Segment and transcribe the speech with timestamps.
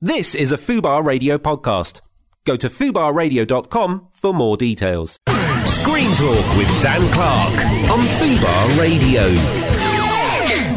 [0.00, 2.02] This is a Fubar Radio podcast.
[2.44, 5.18] Go to fubarradio.com for more details.
[5.64, 7.52] Screen Talk with Dan Clark
[7.90, 9.24] on Fubar Radio.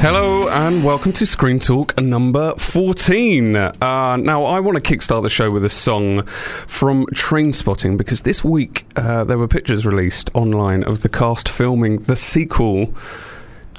[0.02, 3.55] Hello and welcome to Screen Talk number 14.
[3.55, 8.44] Uh, now, I want to kickstart the show with a song from Trainspotting because this
[8.44, 12.96] week uh, there were pictures released online of the cast filming the sequel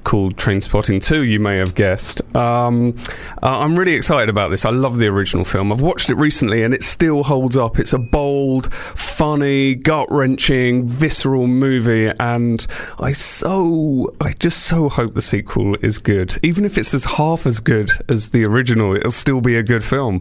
[0.05, 2.23] called Trainspotting 2, you may have guessed.
[2.35, 2.97] Um,
[3.43, 4.65] uh, I'm really excited about this.
[4.65, 5.73] I love the original film.
[5.73, 7.79] I've watched it recently and it still holds up.
[7.79, 12.67] It's a bold, funny, gut wrenching, visceral movie, and
[12.99, 16.39] I so, I just so hope the sequel is good.
[16.43, 19.85] Even if it's as half as good as the original, it'll still be a good
[19.85, 20.21] film.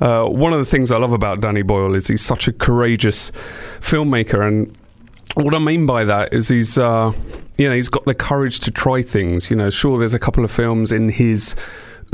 [0.00, 3.30] Uh, one of the things I love about Danny Boyle is he's such a courageous
[3.80, 4.74] filmmaker, and
[5.34, 6.78] what I mean by that is he's.
[6.78, 7.12] Uh,
[7.60, 9.50] you know, he's got the courage to try things.
[9.50, 11.54] You know, sure, there's a couple of films in his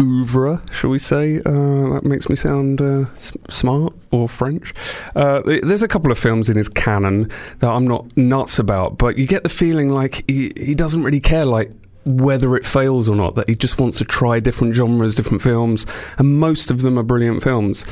[0.01, 1.39] oeuvre, shall we say?
[1.47, 4.75] Uh, that makes me sound uh, s- smart or French.
[5.15, 7.31] Uh, there's a couple of films in his canon
[7.61, 11.21] that I'm not nuts about, but you get the feeling like he, he doesn't really
[11.21, 11.71] care, like
[12.05, 13.37] whether it fails or not.
[13.37, 15.87] That he just wants to try different genres, different films,
[16.19, 17.85] and most of them are brilliant films.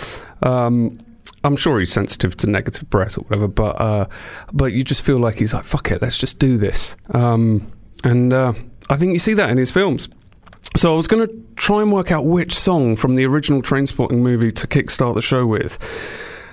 [0.42, 0.98] Um,
[1.44, 4.06] I'm sure he's sensitive to negative press or whatever, but uh,
[4.52, 6.96] but you just feel like he's like, fuck it, let's just do this.
[7.10, 7.70] Um,
[8.02, 8.54] and uh,
[8.88, 10.08] I think you see that in his films.
[10.76, 14.18] So I was going to try and work out which song from the original Trainspotting
[14.18, 15.78] movie to kickstart the show with.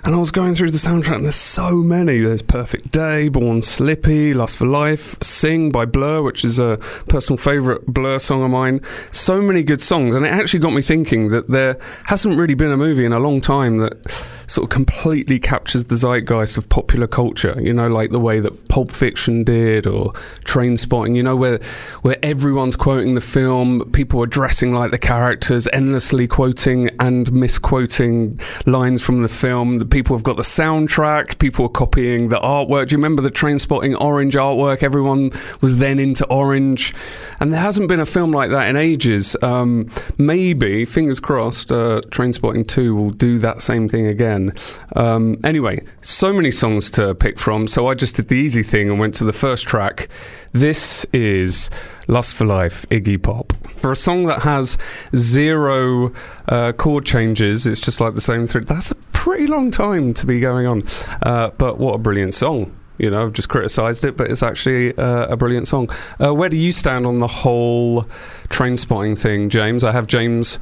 [0.03, 2.17] And I was going through the soundtrack, and there's so many.
[2.19, 7.37] There's Perfect Day, Born Slippy, Lust for Life, Sing by Blur, which is a personal
[7.37, 8.81] favourite Blur song of mine.
[9.11, 12.71] So many good songs, and it actually got me thinking that there hasn't really been
[12.71, 14.11] a movie in a long time that
[14.47, 17.55] sort of completely captures the zeitgeist of popular culture.
[17.61, 20.13] You know, like the way that Pulp Fiction did, or
[20.45, 21.15] Trainspotting.
[21.15, 21.59] You know, where
[22.01, 28.39] where everyone's quoting the film, people are dressing like the characters, endlessly quoting and misquoting
[28.65, 29.77] lines from the film.
[29.77, 31.37] The people have got the soundtrack.
[31.37, 32.87] People are copying the artwork.
[32.87, 34.81] Do you remember the Trainspotting orange artwork?
[34.81, 36.95] Everyone was then into orange,
[37.39, 39.35] and there hasn't been a film like that in ages.
[39.43, 44.53] Um, maybe, fingers crossed, uh, Trainspotting Two will do that same thing again.
[44.95, 48.89] Um, anyway, so many songs to pick from, so I just did the easy thing
[48.89, 50.09] and went to the first track.
[50.53, 51.69] This is
[52.07, 53.53] Lust for Life, Iggy Pop.
[53.77, 54.77] For a song that has
[55.15, 56.13] zero
[56.47, 58.65] uh, chord changes, it's just like the same thread.
[58.67, 60.81] That's a pretty long time to be going on.
[61.21, 62.75] Uh, but what a brilliant song.
[62.97, 65.89] You know, I've just criticised it, but it's actually uh, a brilliant song.
[66.19, 68.07] Uh, where do you stand on the whole
[68.49, 69.83] train spotting thing, James?
[69.83, 70.57] I have James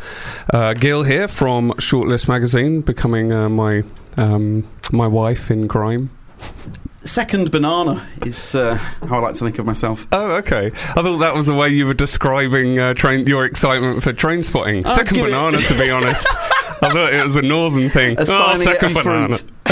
[0.54, 3.84] uh, Gill here from Shortlist Magazine, becoming uh, my
[4.18, 6.10] um, my wife in crime.
[7.06, 10.06] Second banana is uh, how I like to think of myself.
[10.12, 10.68] Oh, okay.
[10.68, 14.42] I thought that was the way you were describing uh, train your excitement for train
[14.42, 14.86] spotting.
[14.86, 16.28] I'll second give it- banana, to be honest.
[16.82, 18.16] I thought it was a northern thing.
[18.20, 19.36] Oh, second banana.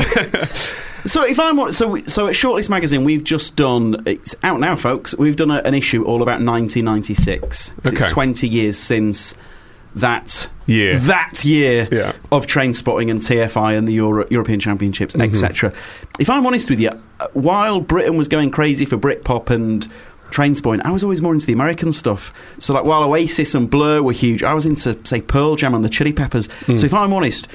[1.06, 4.76] so if I'm so we, so at Shortlist magazine we've just done it's out now
[4.76, 7.90] folks we've done a, an issue all about 1996 Okay.
[8.04, 9.34] it's 20 years since
[9.96, 10.98] that Year.
[11.00, 12.12] that year Yeah.
[12.32, 15.32] of train spotting and TFI and the Euro- European Championships Mm-hmm.
[15.32, 15.72] etc
[16.20, 19.90] if I'm honest with you uh, while Britain was going crazy for Britpop and
[20.30, 23.70] train spotting I was always more into the American stuff so like while Oasis and
[23.70, 26.78] Blur were huge I was into say Pearl Jam and the Chili Peppers Mm.
[26.80, 27.48] so if I'm honest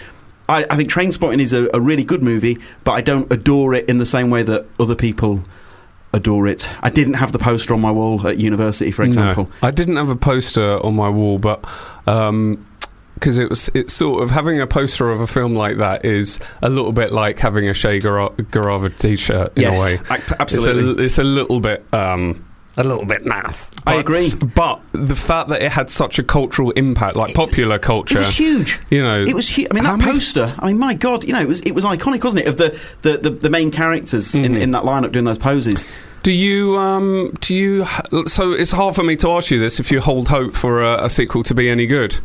[0.48, 3.88] I, I think Trainspotting is a, a really good movie, but I don't adore it
[3.88, 5.40] in the same way that other people
[6.12, 6.68] adore it.
[6.82, 9.44] I didn't have the poster on my wall at university, for example.
[9.62, 11.60] No, I didn't have a poster on my wall, but
[12.04, 16.40] because it was it's sort of having a poster of a film like that is
[16.60, 20.00] a little bit like having a Che Gar- Guevara t-shirt in yes, a way.
[20.40, 20.90] absolutely.
[20.92, 21.84] It's a, it's a little bit.
[21.94, 22.44] Um,
[22.76, 23.68] a little bit naff.
[23.86, 24.30] I agree.
[24.54, 28.36] But the fact that it had such a cultural impact, like popular culture, it was
[28.36, 28.78] huge.
[28.90, 29.68] You know, It was huge.
[29.70, 30.54] I mean, that poster.
[30.58, 32.48] I mean, my God, you know, it was it was iconic, wasn't it?
[32.48, 34.60] Of the the, the, the main characters in, Mhm.
[34.60, 35.84] in that lineup doing those poses.
[36.22, 37.84] Do you um do you
[38.26, 41.04] so it's hard for me to ask you this if you hold hope for a,
[41.06, 42.18] a sequel to be any good.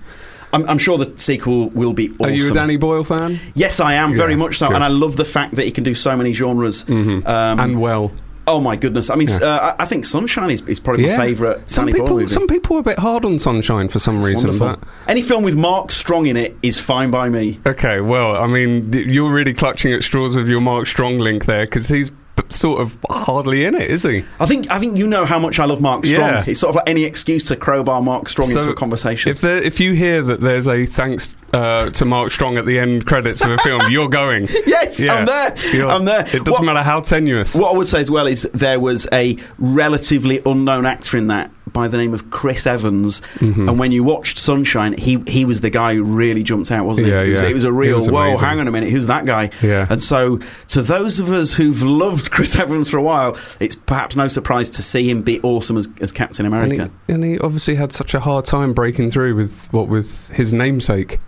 [0.54, 2.26] I'm, I'm sure the sequel will be awesome.
[2.28, 3.38] Are you a Danny Boyle fan?
[3.54, 4.76] Yes, I am very much so, good.
[4.76, 6.86] and I love the fact that he can do so many genres.
[6.86, 7.28] Mhm.
[7.28, 8.14] Um, and well,
[8.48, 9.10] oh my goodness!
[9.10, 9.46] I mean, Yeah.
[9.48, 11.18] uh, I I think Sunshine is, is probably Yeah.
[11.18, 14.28] my favourite some people some people are a bit hard on Sunshine for some It's
[14.30, 14.58] reason.
[14.60, 14.88] wonderful.
[15.08, 17.60] Any film with Mark Strong in it is fine by me.
[17.68, 21.66] Okay, well, I mean, you're really clutching at straws with your Mark Strong link there
[21.66, 22.12] because he's
[22.50, 24.24] sort of hardly in it, is he?
[24.40, 26.22] I think I think you know how much I love Mark Strong.
[26.22, 26.44] Yeah.
[26.48, 29.30] It's sort of like any excuse to crowbar Mark Strong into a conversation.
[29.32, 32.80] If there, if you hear that there's a thanks uh, to Mark Strong at the
[32.80, 34.48] end credits of a film, you're going.
[34.66, 35.14] yes, Yeah.
[35.14, 35.56] I'm there.
[35.74, 36.22] You're- I'm there.
[36.22, 37.56] It doesn't What- matter how tenuous.
[37.56, 41.52] What I would say as well is there was a relatively unknown actor in that
[41.78, 43.70] by the name of Chris Evans, Mm-hmm.
[43.70, 47.08] and when you watched Sunshine, he he was the guy who really jumped out, wasn't
[47.08, 47.14] he?
[47.14, 47.50] Yeah, it, was, yeah.
[47.50, 48.38] it was a real was whoa.
[48.38, 49.52] Hang on a minute, who's that guy?
[49.62, 49.86] Yeah.
[49.90, 50.40] And so,
[50.70, 54.70] to those of us who've loved Chris Evans for a while, it's perhaps no surprise
[54.72, 56.92] to see him be awesome as, as Captain And America.
[57.08, 60.54] he, and he obviously had such a hard time breaking through with what with his
[60.54, 61.20] namesake.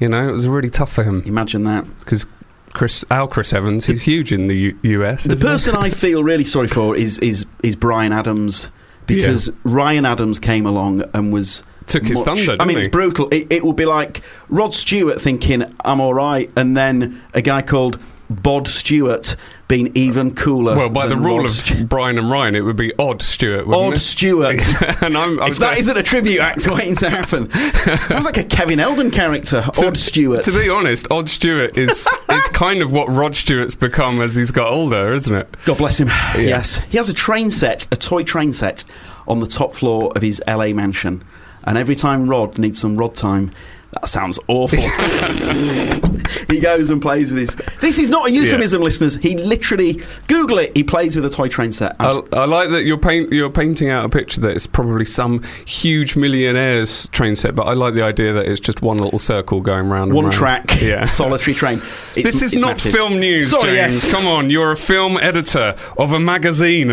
[0.00, 1.84] You know, it was really tough for him Imagine that.
[2.00, 2.26] because
[2.72, 5.22] Chris, our Chris Evans, he's huge in the U- US.
[5.22, 8.68] The person I feel really sorry for is is is Bryan Adams
[9.06, 12.82] because Ryan Adams came along and was Took his much- thunder, I mean, he?
[12.84, 13.28] it's brutal.
[13.30, 17.60] It, it would be like Rod Stewart thinking I'm all right, and then a guy
[17.60, 17.98] called
[18.42, 19.36] Bod Stewart
[19.66, 20.76] being even cooler.
[20.76, 23.66] well, by the rule Rod of Stu- Bryan and Ryan, it would be Odd Stewart,
[23.66, 23.98] wouldn't Odd it?
[23.98, 24.54] Stewart.
[25.02, 28.44] and I'm, I'm if that isn't a tribute act waiting to happen, sounds like a
[28.44, 29.64] Kevin Eldon character.
[29.78, 30.42] Odd Stewart.
[30.44, 34.50] To be honest, Odd Stewart is is kind of what Rod Stewart's become as he's
[34.50, 35.56] got older, isn't it?
[35.64, 36.08] God bless him.
[36.36, 36.76] Yes.
[36.90, 38.84] He has a train set, a toy train set,
[39.26, 41.22] on the top floor of his LA mansion.
[41.64, 43.50] And every time Rod needs some Rod time,
[44.00, 44.78] that sounds awful.
[46.50, 47.54] he goes and plays with his.
[47.80, 49.16] This is not a euphemism, listeners.
[49.16, 50.76] He literally Google it.
[50.76, 51.96] He plays with a toy train set.
[52.00, 55.42] I, I like that you're paint, you're painting out a picture that it's probably some
[55.66, 59.60] huge millionaire's train set, but I like the idea that it's just one little circle
[59.60, 60.08] going round.
[60.10, 60.34] and One round.
[60.36, 61.04] track, yeah.
[61.04, 61.78] solitary train.
[62.16, 62.92] It's- this is not massive.
[62.92, 64.02] film news, Sorry, James.
[64.02, 64.12] yes.
[64.12, 66.90] Come on, you're a film editor of a magazine.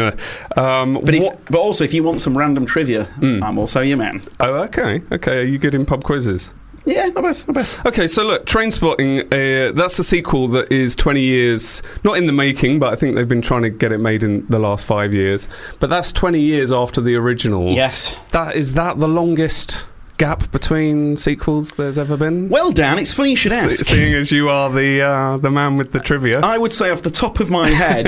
[0.57, 3.43] Um, But, if, but also, if you want some random trivia, Hmm.
[3.43, 4.21] I'm also your man.
[4.39, 5.39] oh, okay, okay.
[5.39, 6.53] Are you good in pub quizzes?
[6.85, 7.67] Yeah, not bad, not bad.
[7.85, 12.33] Okay, so look, Trainspotting, uh, that's a sequel that is 20 years, not in the
[12.33, 15.13] making, but I think they've been trying to get it made in the last five
[15.13, 15.47] years.
[15.79, 17.69] But that's 20 years after the original.
[17.71, 18.15] Yes.
[18.31, 19.87] That is that the longest
[20.21, 22.47] gap between sequels there's ever been?
[22.47, 23.85] Well, Dan, it's funny you should Se- ask.
[23.85, 26.41] Seeing as you are the uh, the man with the trivia.
[26.41, 28.07] I would say off the top of my head,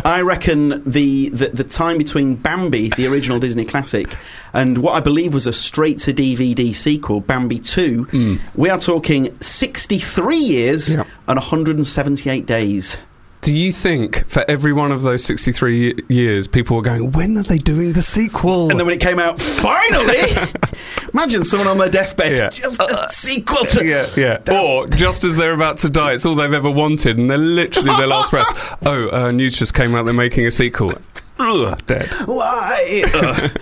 [0.04, 4.16] I reckon the, the the time between Bambi, the original Disney classic,
[4.52, 9.36] and what I believe was a straight to DVD sequel, Bambi 2, we are talking
[9.40, 11.04] 63 years Yeah.
[11.28, 12.96] and 178 days.
[13.42, 17.44] Do you think for every one of those 63 years, people were going, when are
[17.44, 18.70] they doing the sequel?
[18.70, 20.32] And then when it came out, finally!
[21.14, 22.48] Imagine someone on their deathbed, Yeah.
[22.48, 23.86] just a sequel to.
[23.86, 24.42] yeah, yeah.
[24.52, 27.94] Or just as they're about to die, it's all they've ever wanted, and they're literally
[27.96, 28.76] their last breath.
[28.86, 30.04] Oh, uh, news just came out.
[30.04, 30.92] They're making a sequel.
[31.38, 32.08] Ugh, dead.
[32.24, 33.04] Why?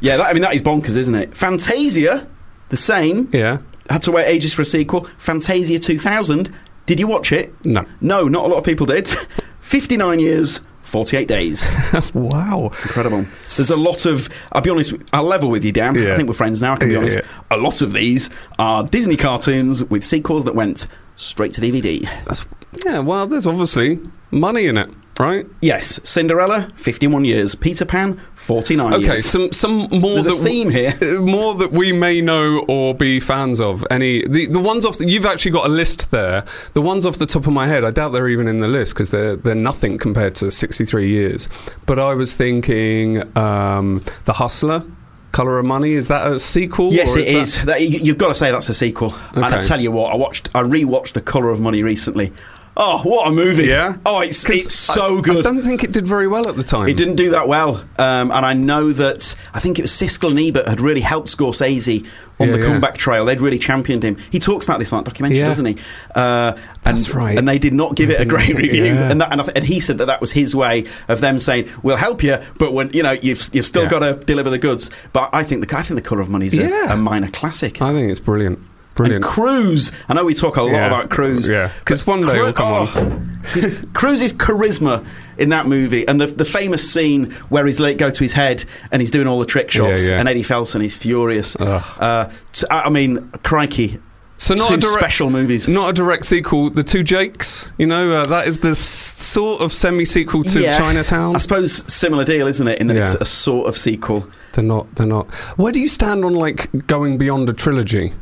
[0.00, 1.36] Yeah, that, I mean, that is bonkers, isn't it?
[1.36, 2.24] Fantasia,
[2.68, 3.28] the same.
[3.32, 3.58] Yeah.
[3.90, 5.08] Had to wait ages for a sequel.
[5.18, 6.54] Fantasia 2000.
[6.88, 7.52] Did you watch it?
[7.66, 7.84] No.
[8.00, 9.06] No, not a lot of people did.
[9.60, 11.68] 59 years, 48 days.
[12.14, 12.68] wow.
[12.82, 13.26] Incredible.
[13.42, 14.28] There's a lot of.
[14.52, 14.94] I'll be honest.
[15.12, 15.94] I'll level with you, Dan.
[15.94, 16.14] Yeah.
[16.14, 16.72] I think we're friends now.
[16.72, 17.18] I can be Yeah, honest.
[17.18, 17.26] yeah.
[17.50, 20.86] A lot of these are Disney cartoons with sequels that went
[21.16, 22.08] straight to DVD.
[22.24, 22.46] That's,
[22.86, 23.00] yeah.
[23.00, 23.98] Well, there's obviously
[24.30, 24.88] money in it,
[25.18, 25.46] right?
[25.60, 27.54] Yes, Cinderella, 51 years.
[27.54, 29.04] Peter Pan, 49 Okay.
[29.04, 29.24] years.
[29.24, 30.94] Some some more There's a that w- theme here.
[31.02, 33.84] uh, more that we may know or be fans of.
[33.90, 36.44] Any the the ones off the, you've actually got a list there.
[36.72, 38.94] The ones off the top of my head, I doubt they're even in the list
[38.94, 41.48] because they're they're nothing compared to 63 years.
[41.86, 44.84] But I was thinking, um, The Hustler,
[45.32, 45.92] Color of Money.
[45.92, 46.92] Is that a sequel?
[46.92, 47.56] Yes, or it is.
[47.56, 49.14] that- That, you, you've got to say that's a sequel.
[49.34, 52.32] And I tell you what, I watched, I rewatched The Color of Money recently.
[52.76, 53.64] Oh, what a movie!
[53.64, 53.96] Yeah.
[54.06, 55.38] Oh, it's it's so I, good.
[55.38, 56.88] I don't think it did very well at the time.
[56.88, 60.30] It didn't do that well, um, and I know that I think it was Siskel
[60.30, 62.06] and Ebert had really helped Scorsese
[62.38, 62.66] on Yeah, the yeah.
[62.66, 63.24] comeback trail.
[63.24, 64.16] They'd really championed him.
[64.30, 65.48] He talks about this in that documentary, Yeah.
[65.48, 65.76] doesn't he?
[66.14, 66.52] Uh,
[66.84, 67.36] That's and, right.
[67.38, 68.84] And they did not give it a great review.
[68.86, 71.40] And, that, and, I th- and he said that that was his way of them
[71.40, 74.58] saying, "We'll help you, but when you know you've you've still got to deliver the
[74.58, 77.28] goods." But I think the I think the Color of Money is a, a minor
[77.28, 77.82] classic.
[77.82, 78.60] I think it's brilliant.
[78.98, 79.24] And Brilliant.
[79.24, 79.92] Cruise.
[80.08, 80.86] I know we talk a lot Yeah.
[80.86, 81.48] about Cruise.
[81.48, 81.70] Yeah.
[81.84, 83.40] 'Cause one day it'll come on.
[83.94, 85.04] Cruise's charisma
[85.38, 88.64] in that movie and the, the famous scene where he's let go to his head
[88.90, 90.20] and he's doing all the trick shots Yeah, yeah.
[90.20, 91.54] and Eddie Felson is furious.
[91.56, 94.00] Uh, t- I mean, crikey.
[94.40, 95.66] So not two a direct, special movies.
[95.66, 96.70] Not a direct sequel.
[96.70, 97.72] The Two Jakes.
[97.76, 100.78] You know uh, that is the s- sort of semi-sequel to Yeah.
[100.78, 101.34] Chinatown.
[101.34, 102.78] I suppose similar deal, isn't it?
[102.80, 104.28] In that it's a sort of sequel.
[104.52, 104.94] They're not.
[104.94, 105.32] They're not.
[105.56, 108.12] Where do you stand on like going beyond a trilogy?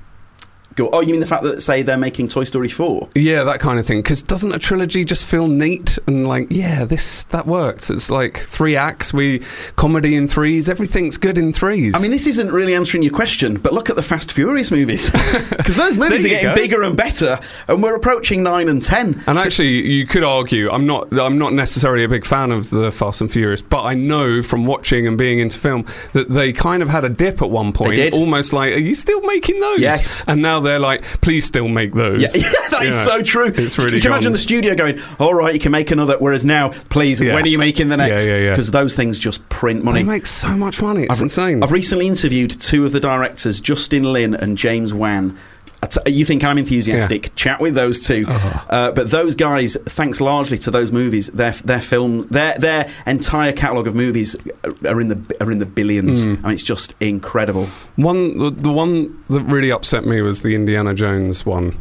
[0.77, 3.09] Go, oh, you mean the fact that, say, they're making Toy Story 4?
[3.15, 4.01] Yeah, that kind of thing.
[4.01, 7.89] Because doesn't a trilogy just feel neat and like, yeah, this that works?
[7.89, 9.13] It's like three acts.
[9.15, 9.41] We
[9.77, 10.69] comedy in threes.
[10.69, 11.95] Everything's good in threes.
[11.95, 15.11] I mean, this isn't really answering your question, but look at the Fast Furious movies.
[15.57, 16.55] Because those movies are getting go.
[16.55, 19.25] bigger and better, and we're approaching 9 and 10.
[19.27, 21.13] And So- actually, you could argue I'm not.
[21.19, 24.65] I'm not necessarily a big fan of the Fast and Furious, but I know from
[24.65, 27.97] watching and being into film that they kind of had a dip at one point.
[27.97, 28.15] did.
[28.15, 29.81] Almost like, are you still making those?
[29.81, 30.23] Yes.
[30.29, 32.21] And now they're like, please still make those.
[32.21, 32.29] Yeah,
[32.71, 33.53] that is You know, so true.
[33.55, 36.45] It's really you can imagine the studio going, "All right, you can make another." Whereas
[36.45, 37.35] now, please, Yeah.
[37.35, 38.27] when are you making the next?
[38.27, 38.51] Yeah, yeah, yeah.
[38.51, 40.01] Because those things just print money.
[40.01, 41.05] They make so much money.
[41.05, 41.63] It's insane.
[41.63, 45.39] I've recently interviewed two of the directors, Justin Lin and James Wan.
[45.87, 47.35] T- You think I'm enthusiastic?
[47.37, 48.65] Chat with those two, Uh-huh.
[48.71, 53.53] uh, but those guys, thanks largely to those movies, their their films, their their entire
[53.53, 54.37] catalogue of movies
[54.85, 56.25] are in the are in the billions.
[56.25, 57.67] I mean, it's just incredible.
[57.97, 61.77] one, the, the one that really upset me was the Indiana Jones one.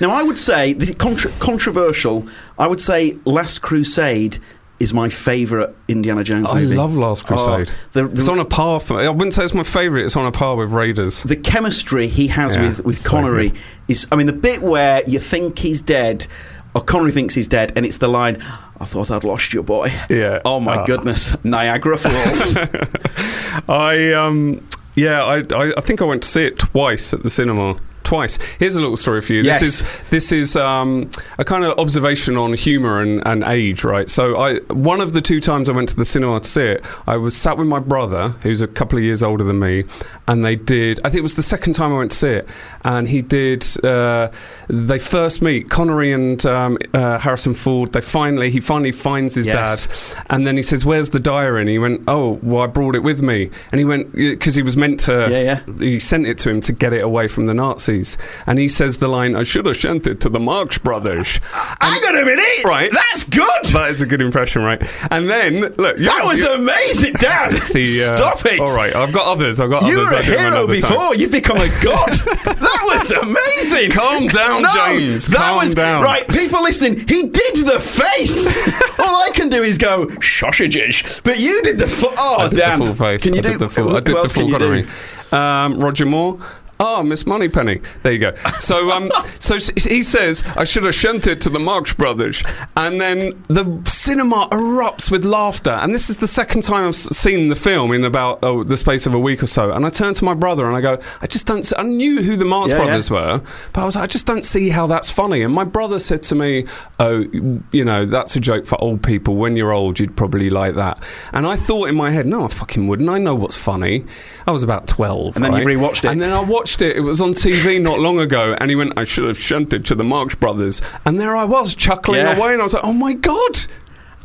[0.00, 2.26] Now, I would say the contra- controversial.
[2.58, 4.38] I would say Last Crusade
[4.80, 6.74] is my favourite Indiana Jones movie.
[6.74, 7.74] I love Last Oh, Crusade.
[7.92, 9.00] the, the- it's on a par for.
[9.00, 10.04] I wouldn't say it's my favourite.
[10.04, 11.22] It's on a par with Raiders.
[11.24, 13.58] the chemistry he has Yeah, with, with Connery good.
[13.88, 14.06] is.
[14.12, 16.26] I mean, the bit where you think he's dead,
[16.74, 18.40] or Connery thinks he's dead, and it's the line,
[18.80, 20.40] "I thought I'd lost you, boy." Yeah.
[20.44, 20.84] Oh my Ah.
[20.86, 22.56] goodness, Niagara Falls.
[23.68, 27.30] I um yeah, I, I I think I went to see it twice at the
[27.30, 27.76] cinema.
[28.08, 28.38] Twice.
[28.58, 29.42] Here's a little story for you.
[29.42, 29.60] Yes.
[29.60, 34.08] This is this is um, a kind of observation on humour and, and age, right?
[34.08, 36.84] So I one of the two times I went to the cinema to see it,
[37.06, 39.84] I was sat with my brother, who's a couple of years older than me,
[40.26, 41.00] and they did.
[41.04, 42.48] I think it was the second time I went to see it,
[42.82, 43.66] and he did.
[43.84, 44.30] Uh,
[44.68, 47.92] they first meet Connery and um, uh, Harrison Ford.
[47.92, 50.14] They finally he finally finds his Yes.
[50.14, 52.94] dad, and then he says, "Where's the diary?" And he went, "Oh, well, I brought
[52.94, 55.28] it with me." And he went because he was meant to.
[55.30, 55.78] Yeah, yeah.
[55.78, 57.97] He sent it to him to get it away from the Nazis.
[58.46, 61.40] And he says the line, "I should have sent it to the Marx Brothers."
[61.80, 62.90] Hang on a minute, Right.
[62.92, 63.64] That's good.
[63.72, 64.80] that is a good impression, right?
[65.10, 67.54] And then look, that was amazing, Dan.
[67.58, 68.60] It's the, uh, Stop it.
[68.60, 69.58] All right, I've got others.
[69.60, 70.10] I've got You others.
[70.10, 70.90] were a I'll do them hero another time.
[70.90, 71.14] before.
[71.16, 72.10] You've become a god.
[72.12, 73.90] that was amazing.
[73.90, 75.26] Calm down, no, James.
[75.28, 76.02] That Calm was down.
[76.02, 76.26] right.
[76.28, 78.46] People listening, he did the face.
[78.98, 82.10] All I can do is go sausages, but you did the full.
[82.16, 82.78] Oh, I did damn!
[82.78, 83.22] the full face.
[83.22, 83.96] Can you I do did the full?
[83.96, 84.84] I did the full you do?
[84.84, 84.86] Connery.
[85.32, 86.38] Um, Roger Moore.
[86.80, 87.80] Oh, Miss Moneypenny.
[88.02, 88.34] There you go.
[88.60, 89.56] So, um, so
[89.88, 92.42] he says, "I should have shunted to the Marx Brothers,"
[92.76, 95.70] and then the cinema erupts with laughter.
[95.70, 99.06] And this is the second time I've seen the film in about oh, the space
[99.06, 99.72] of a week or so.
[99.72, 102.36] And I turn to my brother and I go, "I just don't." I knew who
[102.36, 103.42] the Marx Yeah, Brothers were,
[103.72, 106.22] but I was like, "I just don't see how that's funny." And my brother said
[106.24, 106.64] to me,
[107.00, 107.24] "Oh,
[107.72, 109.34] you know, that's a joke for old people.
[109.36, 112.48] When you're old, you'd probably like that." And I thought in my head, "No, I
[112.48, 113.08] fucking wouldn't.
[113.10, 114.04] I know what's funny."
[114.46, 116.10] I was about twelve, And then you rewatched it.
[116.12, 116.96] and then I watched it.
[116.96, 119.86] It was on TV not long ago, and he went, "I should have shunted it
[119.86, 122.36] to the Marx Brothers." And there I was chuckling Yeah.
[122.36, 123.58] away, and I was like, "Oh my god,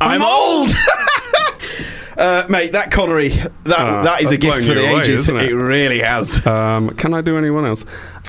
[0.00, 0.70] I'm old.
[2.16, 5.22] Uh, mate, that Connery, that Ah, that is a gift blown for the away, ages.
[5.22, 5.50] isn't it?
[5.52, 6.46] really has.
[6.46, 7.84] Um, can I do anyone else?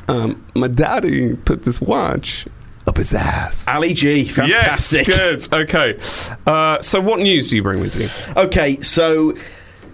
[0.08, 2.48] Um, my daddy put this watch
[2.88, 3.64] up his ass.
[3.68, 5.08] Ali G, fantastic.
[5.08, 5.54] Yes, good.
[5.54, 6.00] Okay.
[6.48, 8.10] Uh, so, what news do you bring with you?
[8.42, 9.36] Okay, so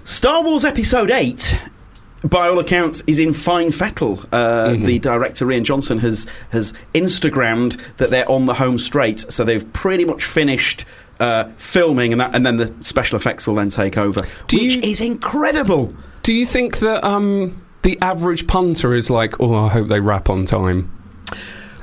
[0.05, 1.59] Star Wars Episode 8.
[2.23, 4.19] By all accounts, is in fine fettle.
[4.31, 4.83] Uh, Mm-hmm.
[4.85, 9.71] The director Rian Johnson has has Instagrammed that they're on the home straight, so they've
[9.73, 10.85] pretty much finished
[11.19, 14.75] uh, filming, and that, and then the special effects will then take over, Do which
[14.75, 15.93] you- is incredible.
[16.23, 20.29] Do you think that um, the average punter is like, oh, I hope they wrap
[20.29, 20.91] on time?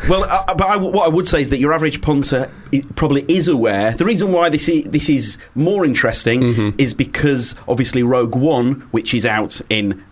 [0.09, 2.49] Well, uh, but I, what I would say is that your average punter
[2.95, 3.93] probably is aware.
[3.93, 6.77] The reason why this is, this is more interesting Mm-hmm.
[6.79, 10.05] is because obviously Rogue One, which is out in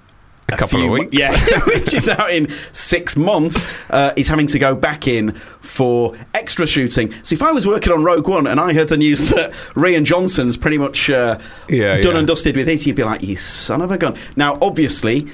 [0.48, 1.12] A couple few of weeks.
[1.12, 1.32] yeah,
[1.66, 6.66] which is out in six months, uh, is having to go back in for extra
[6.68, 7.12] shooting.
[7.24, 10.04] So if I was working on Rogue One and I heard the news that Rian
[10.04, 11.38] Johnson's pretty much uh,
[11.68, 12.18] Yeah, done yeah.
[12.20, 15.26] and dusted with his, you'd be like, "You son of a gun!" Now, obviously.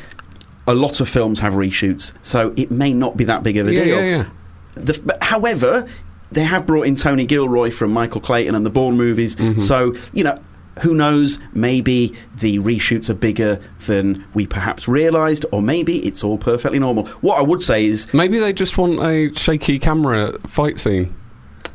[0.69, 3.75] A lot of films have reshoots, so it may not be that big of a
[3.75, 3.97] Yeah, deal.
[4.00, 4.26] yeah, yeah.
[4.76, 5.88] The, but however,
[6.31, 9.35] they have brought in Tony Gilroy from Michael Clayton and the Bourne movies.
[9.35, 9.59] Mm-hmm.
[9.59, 10.38] So, you know,
[10.81, 11.38] who knows?
[11.52, 17.07] Maybe the reshoots are bigger than we perhaps realised, or maybe it's all perfectly normal.
[17.21, 18.12] What I would say is.
[18.14, 21.14] Maybe they just want a shaky camera fight scene.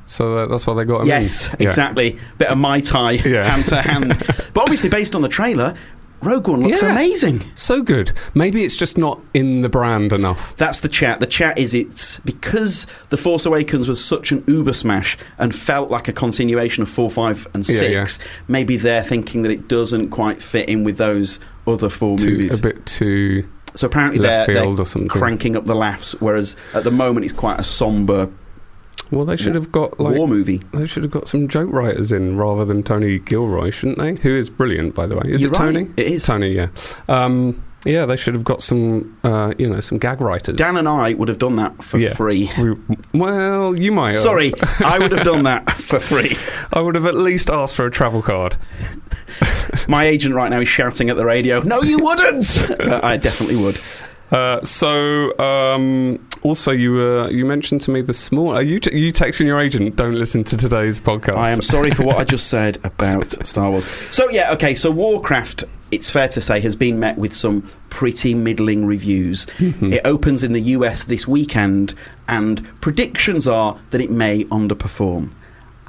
[0.05, 1.57] So that's why they got him Yes, in.
[1.59, 1.67] Yeah.
[1.67, 2.17] exactly.
[2.37, 3.43] Bit of Muay Thai, Yeah.
[3.49, 4.17] hand to hand.
[4.53, 5.75] But obviously, based on the trailer,
[6.21, 6.91] Rogue One looks Yeah.
[6.91, 7.43] amazing.
[7.55, 8.11] So good.
[8.33, 10.55] Maybe it's just not in the brand enough.
[10.57, 11.19] That's the chat.
[11.19, 15.91] The chat is it's because The Force Awakens was such an uber smash and felt
[15.91, 18.19] like a continuation of 4, 5, and Yeah, 6.
[18.47, 22.57] Maybe they're thinking that it doesn't quite fit in with those other four Too, movies.
[22.57, 23.45] a bit too.
[23.75, 27.63] so apparently they're, they're cranking up the laughs, whereas at the moment it's quite a
[27.63, 28.27] somber
[29.11, 30.57] Well, they should have got like war movie.
[30.73, 34.15] they should have got some joke writers in rather than Tony Gilroy, shouldn't they?
[34.15, 35.23] Who is brilliant, by the way.
[35.27, 35.89] Is You're it right, Tony?
[35.95, 36.25] it is.
[36.25, 36.49] Tony.
[36.53, 36.67] Yeah.
[37.07, 40.55] Um, yeah, they should have got some, uh, you know, some gag writers.
[40.57, 42.15] Dan and I would have done that for Yeah.
[42.15, 42.51] free.
[42.57, 42.75] We-
[43.13, 44.13] well, you might.
[44.13, 44.19] have.
[44.19, 44.51] Sorry,
[44.83, 46.35] I would have done that for free.
[46.73, 48.57] I would have at least asked for a travel card.
[49.87, 52.65] My agent right now is shouting at the radio, No, you wouldn't!
[52.87, 53.79] Uh, I definitely would.
[54.31, 58.55] Uh, so, um, also, you uh, you mentioned to me this morning.
[58.55, 59.95] Are you t- you texting your agent?
[59.95, 61.35] Don't listen to today's podcast.
[61.35, 63.85] I am sorry for what I just said about Star Wars.
[64.11, 64.73] So yeah, okay.
[64.75, 69.45] So Warcraft, it's fair to say, has been met with some pretty middling reviews.
[69.57, 69.93] Mm-hmm.
[69.93, 71.93] It opens in the US this weekend,
[72.27, 75.31] and predictions are that it may underperform.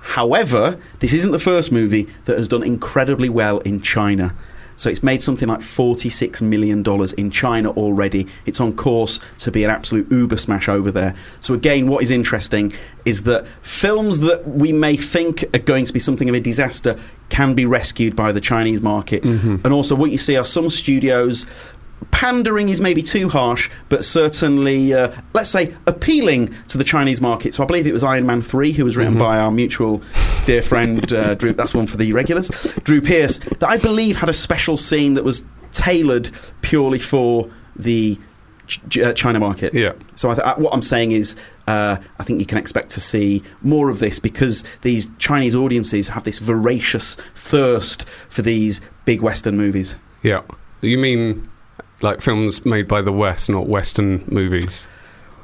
[0.00, 4.34] However, this isn't the first movie that has done incredibly well in China.
[4.78, 6.82] So it's made something like $46 million
[7.18, 8.26] in China already.
[8.46, 11.14] It's on course to be an absolute uber smash over there.
[11.40, 12.72] So, again, what is interesting
[13.04, 16.98] is that films that we may think are going to be something of a disaster
[17.28, 19.22] can be rescued by the Chinese market.
[19.24, 19.56] Mm-hmm.
[19.64, 21.44] And also, what you see are some studios
[22.10, 27.54] pandering is maybe too harsh, but certainly, uh, let's say, appealing to the Chinese market.
[27.54, 30.02] So I believe it was Iron Man 3, who was written by our mutual
[30.46, 32.48] dear friend, uh, Drew, that's one for the regulars,
[32.84, 36.30] Drew Pearce, that I believe had a special scene that was tailored
[36.62, 38.18] purely for the
[38.66, 39.72] Ch- Ch- uh, China market.
[39.74, 39.92] Yeah.
[40.14, 41.36] So I th- uh, what I'm saying is,
[41.66, 46.08] uh, I think you can expect to see more of this because these Chinese audiences
[46.08, 49.94] have this voracious thirst for these big Western movies.
[50.22, 50.42] Yeah.
[50.80, 51.48] You mean
[52.02, 54.86] like films made by the West, not Western movies?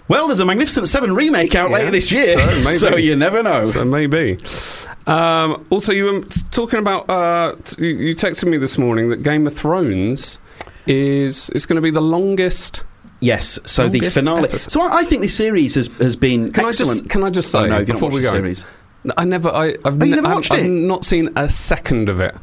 [0.07, 1.77] Well, there's a Magnificent Seven remake out Yeah.
[1.79, 2.79] later this year, So, maybe.
[2.79, 3.63] so you never know.
[3.63, 4.39] So maybe.
[5.07, 6.21] Um, also, you were
[6.51, 7.09] talking about.
[7.09, 10.39] Uh, you you texted me this morning that Game of Thrones
[10.87, 12.85] is is going to be the longest.
[13.21, 14.45] yes, so the finale.
[14.45, 14.71] episode.
[14.71, 16.91] So I, I think this series has, has been Can excellent.
[16.91, 18.31] I just can I just say Oh, no, before we go?
[18.31, 18.65] series.
[19.17, 19.49] I never.
[19.49, 20.69] I, I've, Oh, you ne- never I've- watched I've it?
[20.69, 22.35] not seen a second of it.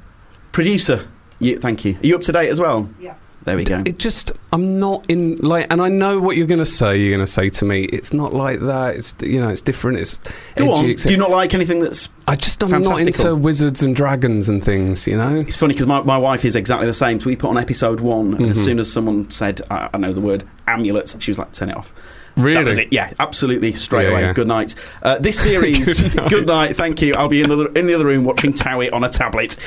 [0.52, 1.08] Producer,
[1.40, 1.94] you, thank you.
[2.04, 2.90] Are you up to date as well?
[3.00, 3.14] Yeah.
[3.44, 3.82] There we go.
[3.86, 7.00] It just, I'm not in like, and I know what you're going to say.
[7.00, 8.96] You're going to say to me, it's not like that.
[8.96, 9.98] It's you know, it's different.
[9.98, 10.20] It's
[10.58, 10.92] Go edgy.
[10.92, 10.96] on.
[10.96, 14.64] Do you not like anything that's I just, I'm not into wizards and dragons and
[14.64, 15.08] things.
[15.08, 15.40] You know.
[15.40, 17.20] It's funny because my, my wife is exactly the same.
[17.20, 18.64] So we put on episode one, and as Mhm.
[18.64, 21.76] soon as someone said, I, I know the word amulet, she was like, turn it
[21.78, 21.92] off.
[22.38, 22.54] Really?
[22.56, 22.88] That was it.
[22.92, 23.74] Yeah, absolutely.
[23.74, 24.22] Straight Yeah, away.
[24.22, 24.34] yeah.
[24.34, 24.74] Good night.
[25.04, 26.00] Uh, this series.
[26.12, 26.68] Good good, night.
[26.70, 26.76] night.
[26.78, 27.14] Thank you.
[27.16, 29.58] I'll be in the in the other room watching Towie on a tablet.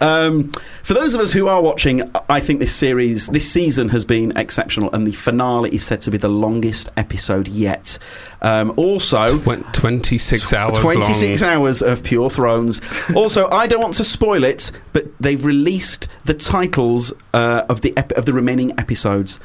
[0.00, 0.52] Um,
[0.82, 4.36] for those of us who are watching, I think this series, this season has been
[4.36, 7.98] exceptional, and the finale is said to be the longest episode yet.
[8.40, 9.38] Um, also.
[9.38, 12.80] Twen- 26 hours 26 hours of Pure Thrones.
[13.14, 17.96] also, I don't want to spoil it, but they've released the titles uh, of the
[17.96, 19.38] ep- of the remaining episodes.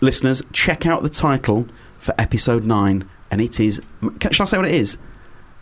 [0.00, 1.66] Listeners, check out the title
[2.04, 3.80] for episode 9, and it is.
[4.20, 4.98] Can, shall I say what it is?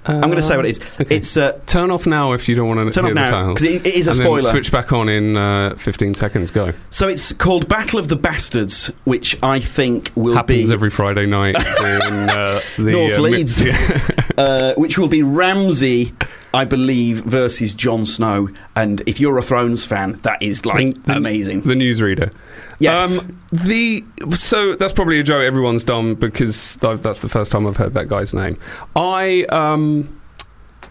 [0.04, 0.80] I'm going to say what it is.
[1.00, 1.14] okay.
[1.14, 1.36] It's.
[1.36, 3.86] Uh, Turn off now if you don't want to turn hear off now, because it,
[3.86, 4.42] it is a and spoiler.
[4.42, 6.50] Then switch back on in uh, 15 seconds.
[6.50, 6.72] Go.
[6.90, 10.74] So it's called Battle of the Bastards, which I think will Happens be.
[10.74, 13.62] every Friday night in uh, the North uh, Leeds.
[14.36, 16.12] uh, which will be Ramsay,
[16.54, 18.48] I believe, versus Jon Snow.
[18.76, 21.62] And if you're a Thrones fan, that is like the- amazing.
[21.62, 22.32] The newsreader.
[22.78, 23.20] Yes.
[23.20, 27.76] Um, the so that's probably a joke everyone's done because that's the first time I've
[27.76, 28.58] heard that guy's name.
[28.96, 30.18] I um.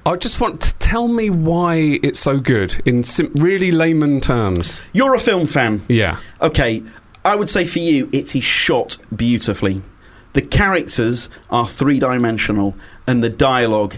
[0.04, 4.82] I just want to tell me why it's so good in sim- really layman terms.
[4.94, 5.84] You're a film fan.
[5.88, 6.18] Yeah.
[6.42, 6.82] Okay,
[7.24, 9.84] I would say for you, it is shot beautifully.
[10.34, 12.74] The characters are three dimensional,
[13.06, 13.98] and the dialogue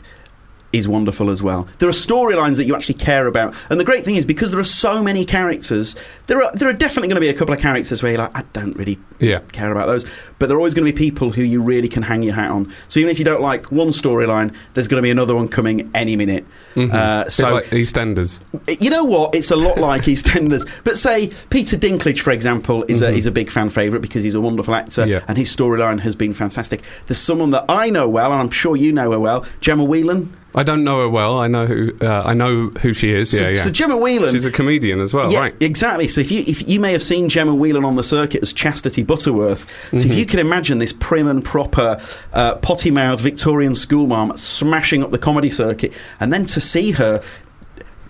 [0.74, 1.68] is wonderful as well.
[1.80, 4.60] There are storylines that you actually care about, and the great thing is because there
[4.60, 5.96] are so many characters,
[6.28, 8.36] there are there are definitely going to be a couple of characters where you're like,
[8.38, 9.40] I don't really Yeah.
[9.52, 10.06] care about those,
[10.40, 12.52] but there are always going to be people who you really can hang your hat
[12.52, 12.74] on.
[12.90, 15.90] So even if you don't like one storyline, there's going to be another one coming
[15.94, 16.46] any minute.
[16.76, 16.92] Mhm.
[16.94, 18.40] Uh, so like EastEnders.
[18.82, 19.36] you know what?
[19.36, 20.68] It's a lot like EastEnders.
[20.84, 23.18] But say Peter Dinklage, for example, is a Mhm.
[23.18, 25.20] is a big fan favourite because he's a wonderful actor Yeah.
[25.28, 26.82] and his storyline has been fantastic.
[27.06, 30.34] There's someone that I know well, and I'm sure you know her well, Gemma Whelan.
[30.56, 31.39] I don't know her well.
[31.39, 33.32] I know who uh, I know who she is.
[33.36, 33.56] So, yeah, yeah.
[33.56, 34.32] so Gemma Whelan.
[34.34, 35.56] She's a comedian as well, yeah, right?
[35.63, 36.08] exactly.
[36.08, 39.04] So if you if you may have seen Gemma Whelan on the circuit as Chastity
[39.04, 40.12] Butterworth, so Mm-hmm.
[40.12, 42.00] if you can imagine this prim and proper,
[42.34, 47.22] uh, potty mouthed Victorian schoolmarm smashing up the comedy circuit, and then to see her.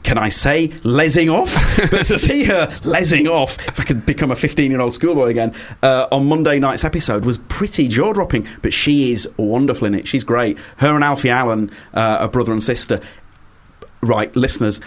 [0.03, 1.53] Can I say lesing off?
[1.91, 5.29] but to see her lesing off, if I could become a 15 year old schoolboy
[5.29, 8.47] again, uh, on Monday night's episode was pretty jaw dropping.
[8.61, 10.07] But she is wonderful in it.
[10.07, 10.57] She's great.
[10.77, 12.99] Her and Alfie Allen uh, are brother and sister.
[14.01, 14.81] Right, listeners,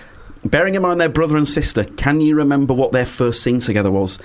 [0.45, 3.91] bearing in mind their brother and sister, can you remember what their first scene together
[3.91, 4.19] was?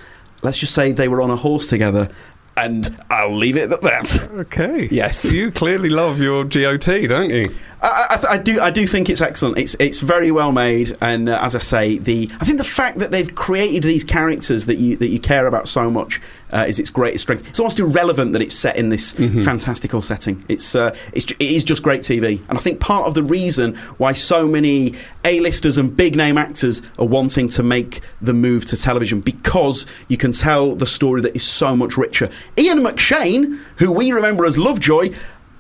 [0.44, 2.10] Let's just say they were on a horse together,
[2.58, 4.30] and I'll leave it at that.
[4.32, 4.88] Okay.
[4.92, 5.32] Yes.
[5.32, 7.46] You clearly love your GOT, don't you?
[7.82, 8.60] I, I, I do.
[8.60, 9.58] I do think it's excellent.
[9.58, 13.00] It's it's very well made, and uh, as I say, the I think the fact
[13.00, 16.80] that they've created these characters that you that you care about so much uh, is
[16.80, 17.48] its greatest strength.
[17.50, 20.44] It's almost irrelevant that it's set in this fantastical setting.
[20.48, 23.76] It's uh, it's it is just great TV, and I think part of the reason
[23.98, 28.78] why so many A-listers and big name actors are wanting to make the move to
[28.78, 32.30] television because you can tell the story that is so much richer.
[32.58, 35.12] Ian McShane, who we remember as Lovejoy.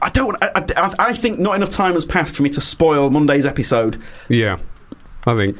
[0.03, 0.35] I don't.
[0.41, 4.01] I, I, I think not enough time has passed for me to spoil Monday's episode.
[4.29, 4.57] Yeah,
[5.27, 5.57] I think.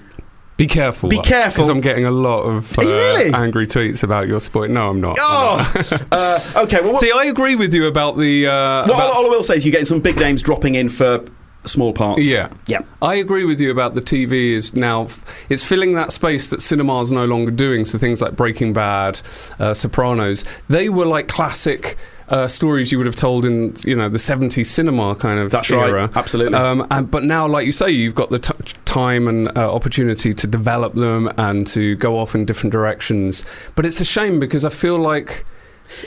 [0.62, 1.10] Be careful.
[1.10, 1.54] Be careful.
[1.54, 3.34] Because I'm getting a lot of uh, really?
[3.34, 4.70] angry tweets about your sport.
[4.70, 5.18] No, I'm not.
[5.20, 5.74] Oh,
[6.12, 6.82] uh, okay.
[6.82, 8.46] Well, what, See, I agree with you about the.
[8.46, 10.90] Uh, what about- all I will say is you're getting some big names dropping in
[10.90, 11.26] for
[11.66, 12.28] small parts.
[12.28, 12.50] Yeah.
[12.68, 12.82] yeah.
[13.02, 15.08] I agree with you about the TV is now
[15.50, 17.84] it's filling that space that cinema's no longer doing.
[17.84, 19.20] So things like Breaking Bad,
[19.58, 21.98] uh, Sopranos, they were like classic.
[22.32, 25.70] Uh, stories you would have told in you know the 70s cinema kind of That's
[25.70, 26.10] right, era.
[26.16, 26.58] absolutely.
[26.58, 28.54] Um, and, but now, like you say, you've got the t-
[28.86, 33.44] time and uh, opportunity to develop them and to go off in different directions.
[33.76, 35.46] But it's a shame because I feel like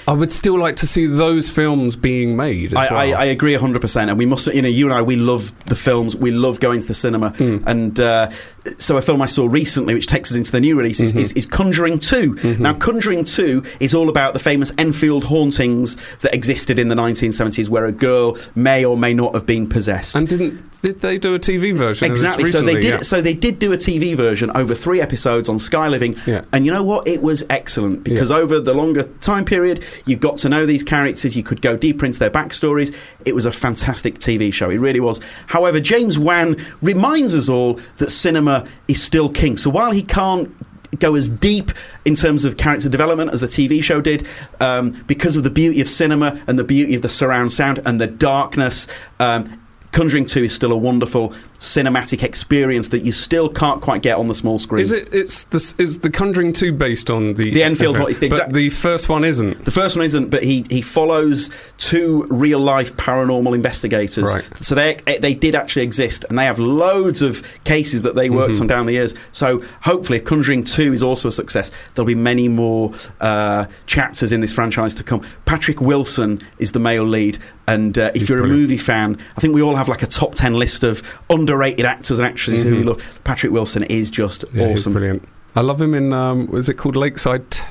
[0.07, 2.73] I would still like to see those films being made.
[2.73, 3.17] As I, well.
[3.19, 4.09] I, I agree 100%.
[4.09, 6.17] And we must, you know, you and I, we love the films.
[6.17, 7.31] We love going to the cinema.
[7.31, 7.59] Hmm.
[7.67, 8.31] And uh,
[8.79, 11.19] so a film I saw recently, which takes us into the new releases, is, Mm-hmm.
[11.21, 12.57] is, is Conjuring 2.
[12.59, 17.69] Now, Conjuring 2 is all about the famous Enfield hauntings that existed in the 1970s
[17.69, 20.15] where a girl may or may not have been possessed.
[20.15, 22.05] and didn't did they do a TV version?
[22.05, 22.47] of this Exactly.
[22.51, 22.85] So they did.
[22.85, 23.01] Yeah.
[23.01, 26.45] So they did do a TV version over three episodes on Sky Living, Yeah.
[26.53, 27.09] and you know what?
[27.09, 28.37] It was excellent because Yeah.
[28.37, 31.35] over the longer time period, you got to know these characters.
[31.35, 32.95] You could go deeper into their backstories.
[33.25, 34.69] It was a fantastic TV show.
[34.69, 35.21] It really was.
[35.47, 38.54] However, James Wan reminds us all that cinema
[38.89, 39.57] is still king.
[39.57, 40.55] So while he can't
[40.99, 41.73] go as deep
[42.05, 44.27] in terms of character development as the TV show did,
[44.61, 48.01] um, because of the beauty of cinema and the beauty of the surround sound and
[48.01, 48.87] the darkness.
[49.19, 49.61] Um,
[49.95, 54.29] Conjuring 2 is still a wonderful cinematic experience that you still can't quite get on
[54.29, 54.83] the small screen.
[54.83, 55.09] Is it?
[55.15, 58.11] It's the is the Conjuring two based on the The Enfield okay.
[58.11, 59.65] it's the but exact- the first one isn't.
[59.65, 64.35] The first one isn't, but he, he follows two real life paranormal investigators.
[64.35, 64.45] Right.
[64.59, 68.55] So they they did actually exist, and they have loads of cases that they worked
[68.55, 68.63] Mm-hmm.
[68.63, 69.15] on down the years.
[69.33, 74.33] So hopefully, if Conjuring Two is also a success, there'll be many more uh, chapters
[74.33, 75.23] in this franchise to come.
[75.47, 79.55] Patrick Wilson is the male lead, and uh, if you're a movie fan, I think
[79.55, 82.83] we all have like a top ten list of underrated actors and actresses who we
[82.83, 82.87] Mhm.
[82.87, 83.21] love.
[83.25, 84.93] Patrick Wilson is just Yeah, he's awesome.
[84.93, 85.29] brilliant.
[85.57, 86.13] I love him in.
[86.13, 87.49] Um, was it called Lakeside?
[87.51, 87.63] T-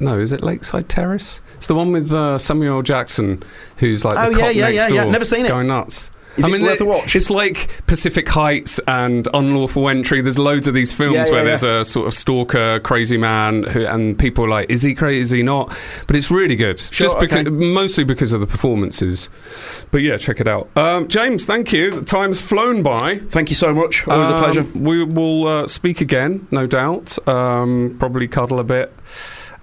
[0.00, 1.40] no, is it Lakeside Terrace?
[1.56, 3.42] It's the one with uh, Samuel Jackson,
[3.76, 5.04] who's like Oh, the yeah, cop yeah, next yeah, door, yeah.
[5.10, 5.48] Never seen it.
[5.50, 6.10] Going nuts.
[6.38, 7.16] Is I mean, worth a watch?
[7.16, 10.20] It's like Pacific Heights and Unlawful Entry.
[10.20, 11.56] There's loads of these films Yeah, yeah, where yeah.
[11.56, 15.20] there's a sort of stalker, crazy man, who, and people are like, is he crazy?
[15.20, 15.68] Is he not?
[16.06, 16.78] But it's really good.
[16.78, 17.50] Sure, Just because, okay.
[17.50, 19.28] mostly because of the performances.
[19.90, 20.68] But yeah, check it out.
[20.76, 21.90] Um, James, thank you.
[21.90, 23.18] The time's flown by.
[23.30, 24.06] Thank you so much.
[24.08, 24.62] Always a Um, pleasure.
[24.78, 27.16] We will uh, speak again, no doubt.
[27.28, 28.92] Um, probably cuddle a bit.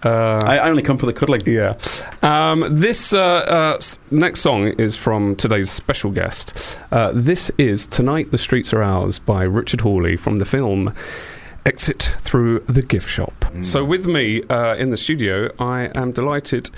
[0.03, 1.41] Uh, I only come for the cuddling.
[1.45, 1.77] yeah.
[2.21, 3.79] Um, this uh, uh,
[4.11, 6.79] next song is from today's special guest.
[6.91, 10.93] Uh, this is Tonight the Streets Are Ours by Richard Hawley from the film
[11.65, 13.45] Exit Through the Gift Shop.
[13.61, 16.69] So, with me uh, in the studio, I am delighted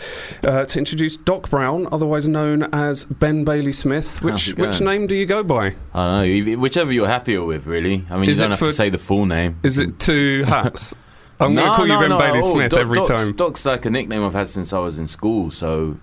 [0.43, 4.21] uh, to introduce Doc Brown, otherwise known as Ben Bailey Smith.
[4.21, 5.73] Which, which name do you go by?
[5.93, 8.03] I don't know, whichever you're happier with, really.
[8.11, 9.57] I mean, Is you don't have for- to say the full name.
[9.63, 10.93] Is it two hats?
[11.39, 13.09] I'm no, going to call no, you Ben no, Bailey oh, Smith Doc- every Doc's,
[13.09, 13.33] time.
[13.33, 15.97] Doc's like a nickname I've had since I was in school, so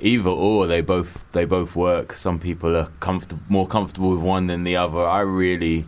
[0.00, 2.12] either or, they both they both work.
[2.12, 5.04] Some people are comfortable, more comfortable with one than the other.
[5.06, 5.84] I really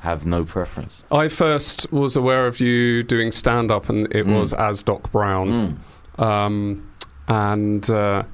[0.00, 1.04] have no preference.
[1.12, 4.40] I first was aware of you doing stand up, and it Mm.
[4.40, 5.78] was as Doc Brown.
[6.18, 6.22] Mm.
[6.22, 6.86] Um,
[7.28, 8.24] and uh,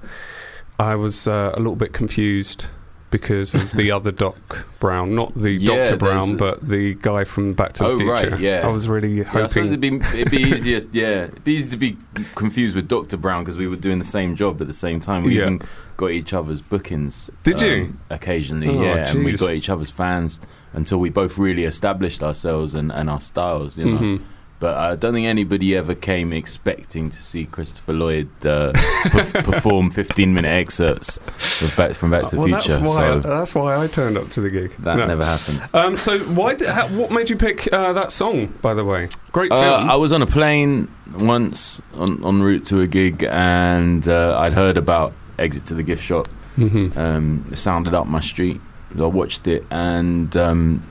[0.78, 2.66] I was uh, a little bit confused
[3.10, 5.96] because of the other Doc Brown, not the Yeah, Dr.
[5.96, 8.30] Brown, a- but the guy from Back to Oh, the Future.
[8.30, 8.62] right, yeah.
[8.64, 10.00] I was really Yeah, I suppose hoping.
[10.00, 10.82] it'd be it'd be easier.
[10.92, 11.96] Yeah, it'd be easy to be
[12.34, 15.22] confused with Doctor Brown because we were doing the same job at the same time.
[15.22, 15.42] We Yeah.
[15.42, 15.62] even
[15.96, 17.30] got each other's bookings.
[17.42, 17.82] Did you?
[17.84, 18.68] um, occasionally?
[18.68, 20.40] Oh, yeah, and we got each other's fans
[20.74, 23.78] until we both really established ourselves and, and our styles.
[23.78, 23.98] You know.
[23.98, 24.20] Mhm.
[24.58, 28.72] But I don't think anybody ever came expecting to see Christopher Lloyd uh,
[29.04, 31.18] pe- perform 15 minute excerpts
[31.60, 32.78] of Back, from Back to the well, Future.
[32.78, 34.72] that's why, so that's why I turned up to the gig.
[34.78, 35.06] that No.
[35.06, 35.62] never happened.
[35.74, 36.54] Um, so, why?
[36.54, 38.46] Did, how, what made you pick uh, that song?
[38.62, 39.62] By the way, great film.
[39.62, 40.88] Uh, I was on a plane
[41.18, 45.82] once on, en route to a gig, and uh, I'd heard about Exit to the
[45.82, 46.28] Gift Shop.
[46.56, 46.96] Mhm.
[46.96, 48.58] Um, it sounded up my street.
[48.98, 50.82] I watched it, and um,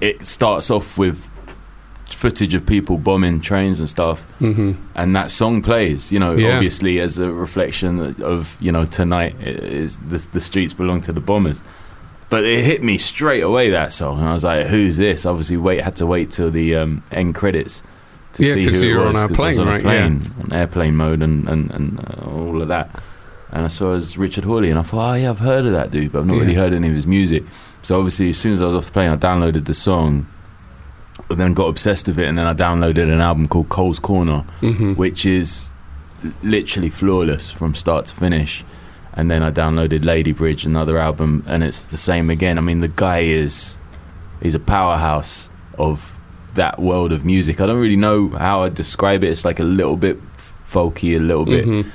[0.00, 1.28] it starts off with
[2.14, 4.26] footage of people bombing trains and stuff.
[4.40, 4.76] Mhm.
[4.94, 6.54] and that song plays you know Yeah.
[6.54, 11.20] obviously as a reflection of you know tonight is the, the streets belong to the
[11.20, 11.62] bombers
[12.30, 15.56] but it hit me straight away that song, and I was like, "Who's this?" Obviously,
[15.56, 17.82] wait had to wait till the um, end credits
[18.34, 19.22] to Yeah, see who you it were on was.
[19.22, 19.80] a 'cause I was on right?
[19.80, 22.90] a plane, on airplane mode, and and, and uh, all of that.
[23.50, 25.72] And I saw it was Richard Hawley, and I thought, "Oh yeah, I've heard of
[25.72, 26.40] that dude, but I've not Yeah.
[26.42, 27.44] really heard any of his music."
[27.80, 30.26] So obviously, as soon as I was off the plane, I downloaded the song.
[31.30, 34.44] And then got obsessed with it, and then I downloaded an album called Cole's Corner,
[34.60, 35.70] hmm which is
[36.42, 38.64] literally flawless from start to finish.
[39.14, 42.56] And then I downloaded Lady Bridge, another album, and it's the same again.
[42.56, 43.78] I mean, the guy is
[44.42, 46.18] he's a powerhouse of
[46.54, 47.60] that world of music.
[47.60, 49.28] I don't really know how I'd describe it.
[49.28, 50.18] It's like a little bit
[50.64, 51.86] folky, a little bit, Mhm.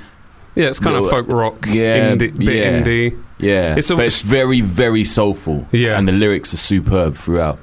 [0.54, 2.82] Yeah, it's kind of folk rock, Yeah, indie, bit yeah.
[2.82, 3.18] indie.
[3.38, 3.74] yeah.
[3.76, 5.66] It's a- but it's very, very soulful.
[5.72, 5.98] Yeah.
[5.98, 7.58] and the lyrics are superb throughout.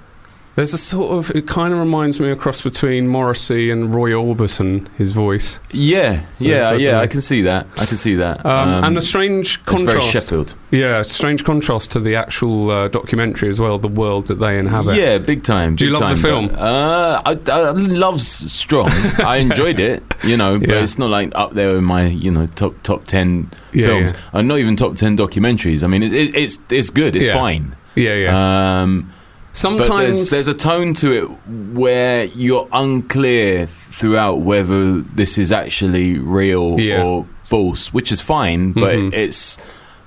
[0.56, 4.12] There's a sort of it kind of reminds me a cross between Morrissey and Roy
[4.12, 4.90] Orbison.
[4.98, 7.00] His voice, Yeah, yeah, yeah.
[7.00, 7.68] I can see that.
[7.78, 8.46] I can see that.
[8.46, 10.10] um, and a strange contrast.
[10.12, 10.54] Sheffield.
[10.70, 13.80] Yeah, strange contrast to the actual uh, documentary as well.
[13.80, 14.98] The world that they inhabit.
[14.98, 15.78] Yeah, big time.
[15.78, 16.48] Do you big love the film?
[16.50, 18.90] but, uh, I, I love Strong.
[19.26, 20.84] I enjoyed it, you know, but Yeah.
[20.84, 24.14] it's not like up there in my you know top top ten Yeah, films.
[24.34, 25.82] And not even top ten documentaries.
[25.84, 27.16] I mean, it's it, it's it's good.
[27.16, 27.36] It's Yeah.
[27.36, 27.76] fine.
[27.96, 28.82] yeah, yeah.
[28.82, 29.12] Um,
[29.54, 31.26] Sometimes there's, there's a tone to it
[31.74, 37.04] where you're unclear throughout whether this is actually real Yeah.
[37.04, 38.72] or false, which is fine.
[38.72, 39.14] But Mhm.
[39.14, 39.58] it's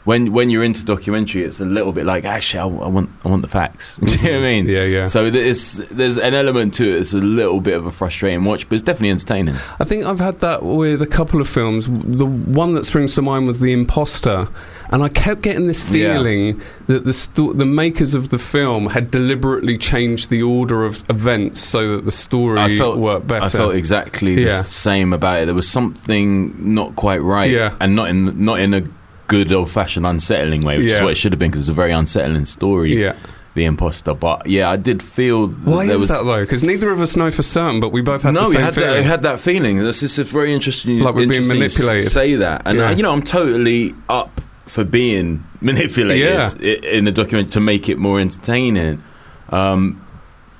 [0.04, 3.28] when when you're into documentary, it's a little bit like actually, I, I want I
[3.28, 3.96] want the facts.
[4.04, 4.66] Do you know what I mean?
[4.66, 5.06] yeah, yeah.
[5.06, 7.00] So there's there's an element to it.
[7.00, 9.56] It's a little bit of a frustrating watch, but it's definitely entertaining.
[9.78, 11.86] I think I've had that with a couple of films.
[11.86, 14.48] The one that springs to mind was The Imposter,
[14.94, 16.14] and I kept getting this Yeah.
[16.14, 21.02] feeling that the sto- the makers of the film had deliberately changed the order of
[21.10, 23.44] events so that the story I felt- worked better.
[23.44, 24.62] I felt exactly the Yeah.
[24.62, 25.46] same about it.
[25.46, 27.72] There was something not quite right, Yeah.
[27.80, 28.82] and not in not in a
[29.26, 31.72] good old fashioned unsettling way, which is what it should have been because it's a
[31.72, 32.94] very unsettling story.
[33.02, 33.14] yeah.
[33.56, 35.46] The imposter, but yeah, I did feel.
[35.46, 36.40] that Why there is was, that though?
[36.40, 38.64] Because neither of us know for certain, but we both had no, the we same
[38.64, 38.98] had that, feeling.
[38.98, 39.78] I had that feeling.
[39.80, 40.98] Just a very interesting.
[40.98, 42.10] Like we're being interesting s- manipulated.
[42.10, 42.88] Say that, and Yeah.
[42.90, 46.72] uh, you know, I'm totally up for being manipulated Yeah.
[46.90, 49.02] in a document to make it more entertaining.
[49.50, 50.00] Um,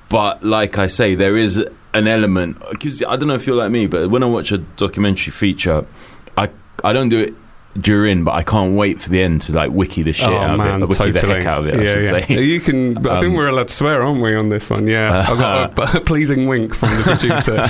[0.09, 1.57] but like I say, there is
[1.93, 4.59] an element because I don't know if you're like me, but when I watch a
[4.59, 5.85] documentary feature,
[6.37, 6.49] I
[6.83, 7.33] I don't do it
[7.79, 10.57] during, but I can't wait for the end to like wiki the shit oh out
[10.57, 11.21] man, of it, wiki totally.
[11.21, 11.79] the heck out of it.
[11.79, 12.37] I yeah, should yeah.
[12.37, 12.43] say.
[12.43, 12.93] You can.
[13.05, 14.87] But I think Um, we're allowed to swear, aren't we, on this one?
[14.87, 17.67] Yeah, I got a, a pleasing wink from the producer.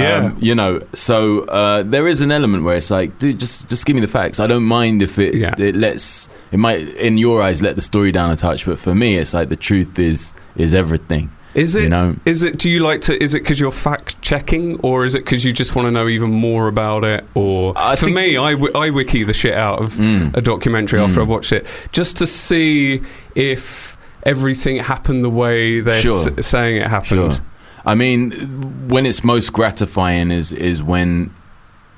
[0.00, 3.68] yeah, Um, you know, so uh, there is an element where it's like, dude, just
[3.68, 4.40] just give me the facts.
[4.40, 5.54] I don't mind if it Yeah.
[5.58, 8.94] it lets it might in your eyes let the story down a touch, but for
[8.94, 11.30] me, it's like the truth is is everything.
[11.54, 11.84] Is it?
[11.84, 12.58] you know, Is it?
[12.58, 13.22] Do you like to?
[13.22, 16.08] Is it because you're fact checking, or is it because you just want to know
[16.08, 17.24] even more about it?
[17.34, 20.36] Or I for me, I, I wiki the shit out of Mm.
[20.36, 21.22] a documentary after Mm.
[21.22, 23.02] I've watched it, just to see
[23.34, 26.28] if everything happened the way they're Sure.
[26.38, 27.34] s- saying it happened.
[27.34, 27.42] Sure.
[27.86, 28.30] I mean,
[28.88, 31.30] when it's most gratifying is is when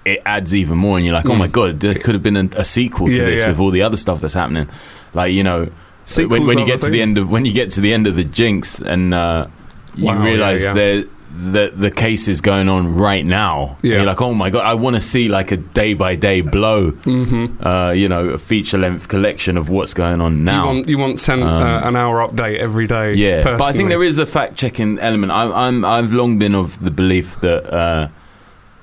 [0.04, 1.38] it adds even more, and you're like, oh Mm.
[1.38, 3.48] my god, there could have been a, a sequel to Yeah, this yeah.
[3.48, 4.68] with all the other stuff that's happening.
[5.14, 5.70] Like you know, when,
[6.06, 8.16] Sequels when you get to the end of when you get to the end of
[8.16, 9.48] the Jinx, and uh,
[9.94, 10.74] you Wow, realize yeah, yeah.
[10.74, 11.04] there
[11.38, 13.76] that the case is going on right now.
[13.82, 13.96] Yeah.
[13.96, 16.92] You're like, oh my god, I want to see like a day by day blow.
[16.92, 17.66] Mm-hmm.
[17.66, 20.62] Uh, you know, a feature length collection of what's going on now.
[20.62, 23.12] You want you want send, Um, uh, an hour update every day.
[23.14, 25.30] Yeah, but I think there is a fact checking element.
[25.30, 28.08] I'm, I'm, I've long been of the belief that, uh,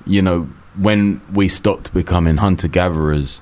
[0.06, 3.40] you know, when we stopped becoming hunter gatherers,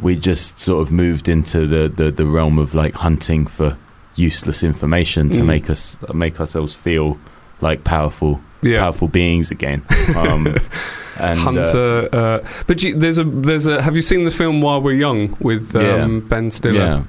[0.00, 3.76] we just sort of moved into the, the, the realm of like hunting for
[4.14, 5.46] useless information to Mm.
[5.46, 7.18] make us make ourselves feel
[7.60, 8.78] like powerful yeah.
[8.80, 9.82] powerful beings again.
[10.16, 10.46] Um,
[11.18, 13.82] and uh, Hunter, uh, but you, there's a there's a.
[13.82, 16.28] Have you seen the film While We're Young with um, Yeah.
[16.28, 16.74] Ben Stiller?
[16.78, 17.04] yeah,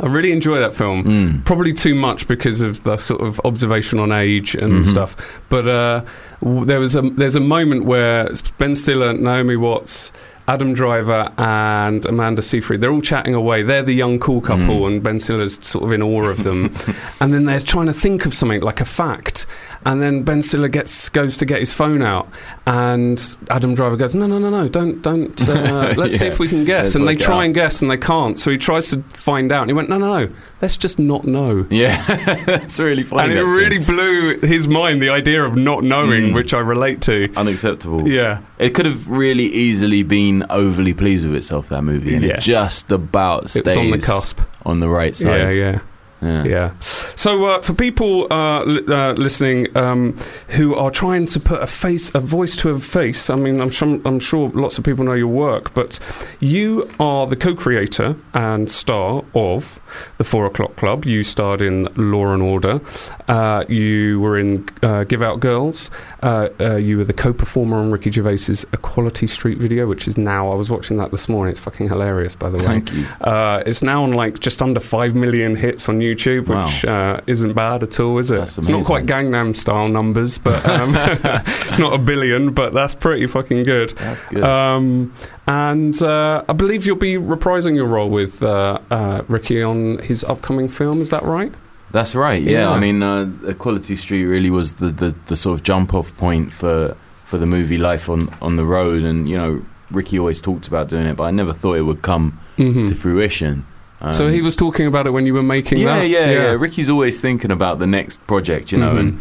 [0.00, 1.04] I really enjoy that film.
[1.04, 1.44] Mm.
[1.44, 4.86] Probably too much because of the sort of observation on age and Mhm.
[4.86, 5.16] stuff.
[5.50, 6.04] But uh,
[6.40, 10.10] w- there was a there's a moment where Ben Stiller, Naomi Watts.
[10.46, 13.62] Adam Driver and Amanda Seyfried, they're all chatting away.
[13.62, 14.86] They're the young cool couple, Mm.
[14.86, 16.70] and Ben Stiller's sort of in awe of them.
[17.20, 19.46] and then they're trying to think of something like a fact.
[19.86, 22.28] And then Ben Stiller gets goes to get his phone out,
[22.66, 25.48] and Adam Driver goes, "No, no, no, no, don't, don't.
[25.48, 27.40] Uh, let's see if we can guess." And they try out.
[27.46, 28.38] and guess, and they can't.
[28.38, 31.24] So he tries to find out, and he went, "No, no, no, let's just not
[31.24, 32.02] know." yeah,
[32.46, 33.30] that's really funny.
[33.30, 33.56] and it scene.
[33.58, 36.34] really blew his mind the idea of not knowing, Mm.
[36.34, 37.28] which I relate to.
[37.36, 38.08] unacceptable.
[38.08, 42.34] Yeah, It could have really easily been overly pleased with itself that movie, and Yeah.
[42.34, 44.40] it just about stays on the cusp.
[44.64, 45.54] on the right side.
[45.54, 45.78] yeah, Yeah.
[46.22, 46.78] Yeah.
[47.16, 50.16] So, uh, for people uh, li- uh, listening um,
[50.48, 53.70] who are trying to put a face, a voice to a face, I mean, I'm
[53.70, 55.98] sure, I'm sure lots of people know your work, but
[56.40, 59.80] you are the co-creator and star of
[60.18, 61.04] the Four O'clock Club.
[61.04, 62.80] You starred in Law and Order.
[63.28, 65.90] Uh, you were in uh, Give Out Girls.
[66.22, 70.50] Uh, uh, you were the co-performer on Ricky Gervais's Equality Street video, which is now.
[70.50, 71.52] I was watching that this morning.
[71.52, 72.64] It's fucking hilarious, by the way.
[72.64, 73.06] Thank you.
[73.20, 76.66] Uh, it's now on like just under five million hits on YouTube, Wow.
[76.66, 78.42] which uh, isn't bad at all, is it?
[78.42, 79.06] It's not quite.
[79.06, 80.94] Gangnam style numbers, but um,
[81.68, 83.90] it's not a billion, but that's pretty fucking good.
[83.96, 84.42] That's good.
[84.44, 85.12] Um,
[85.46, 90.24] and uh, I believe you'll be reprising your role with uh, uh, Ricky on his
[90.24, 91.00] upcoming film.
[91.00, 91.52] Is that right?
[91.92, 92.42] That's right.
[92.42, 92.70] Yeah, Yeah.
[92.70, 96.52] I mean, uh, Equality Street really was the, the, the sort of jump off point
[96.52, 100.66] for for the movie Life on on the Road, and you know, Ricky always talked
[100.68, 102.88] about doing it, but I never thought it would come Mhm.
[102.88, 103.64] to fruition.
[104.06, 106.08] Um, so he was talking about it when you were making yeah, that.
[106.08, 108.98] yeah, yeah, Ricky's always thinking about the next project, you know, Mhm.
[109.00, 109.20] and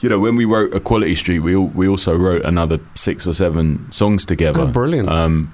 [0.00, 3.86] you know, when we wrote Equality Street, we we also wrote another six or seven
[3.90, 4.62] songs together.
[4.62, 5.08] Oh, brilliant.
[5.08, 5.52] Um,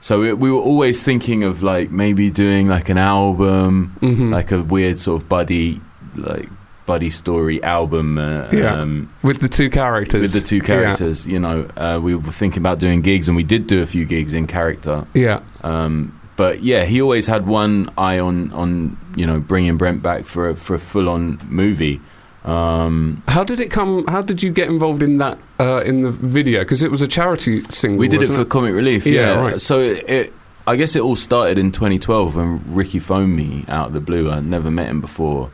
[0.00, 4.30] so it, we were always thinking of like maybe doing like an album, Mhm.
[4.30, 5.80] like a weird sort of buddy,
[6.16, 6.48] like
[6.86, 8.18] buddy story album.
[8.18, 8.74] Uh, Yeah.
[8.80, 10.22] um, with the two characters.
[10.22, 10.62] with the two Yeah.
[10.62, 13.86] characters, you know, uh, we were thinking about doing gigs, and we did do a
[13.86, 15.04] few gigs in character.
[15.14, 15.40] Yeah.
[15.62, 20.24] Um, but yeah, he always had one eye on on you know bringing Brent back
[20.24, 22.00] for a, for a full on movie.
[22.46, 24.06] Um, How did it come?
[24.06, 26.60] How did you get involved in that uh, in the video?
[26.60, 27.98] Because it was a charity single.
[27.98, 29.04] we did it for Comic Relief.
[29.04, 29.60] Yeah, Yeah, right.
[29.60, 30.32] So it, it,
[30.66, 34.30] I guess it all started in 2012 when Ricky phoned me out of the blue.
[34.30, 35.50] I'd never met him before,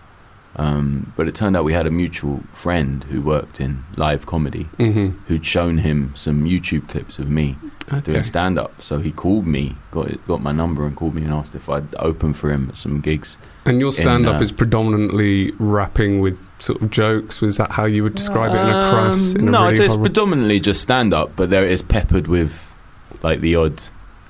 [0.58, 4.64] um, but it turned out we had a mutual friend who worked in live comedy
[4.78, 7.56] hmm who'd shown him some YouTube clips of me
[7.92, 8.00] Okay.
[8.00, 8.82] doing stand up.
[8.82, 11.94] So he called me, got got my number, and called me and asked if I'd
[12.00, 13.38] open for him at some gigs.
[13.64, 17.40] And your stand up uh, is predominantly rapping with sort of jokes.
[17.40, 19.34] Was that how you would describe it in a crass?
[19.36, 22.26] Um, In a no, really I'd it's predominantly just stand up, but there is peppered
[22.26, 22.74] with
[23.22, 23.80] like the odd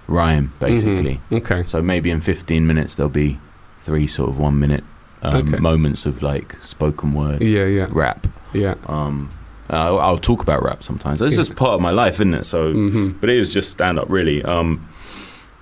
[0.06, 1.20] rhyme, basically.
[1.30, 1.38] Mhm.
[1.38, 1.64] Okay.
[1.66, 3.38] So maybe in 15 minutes there'll be
[3.78, 4.84] three sort of one minute
[5.22, 5.58] um, Okay.
[5.58, 8.26] moments of like spoken word Yeah, yeah, rap.
[8.52, 8.74] yeah.
[8.86, 9.30] Um,
[9.68, 11.20] I'll, I'll talk about rap sometimes.
[11.20, 11.38] It's Yeah.
[11.38, 12.44] just part of my life, isn't it?
[12.44, 14.42] So, hmm but it is just stand up, really.
[14.44, 14.86] Um,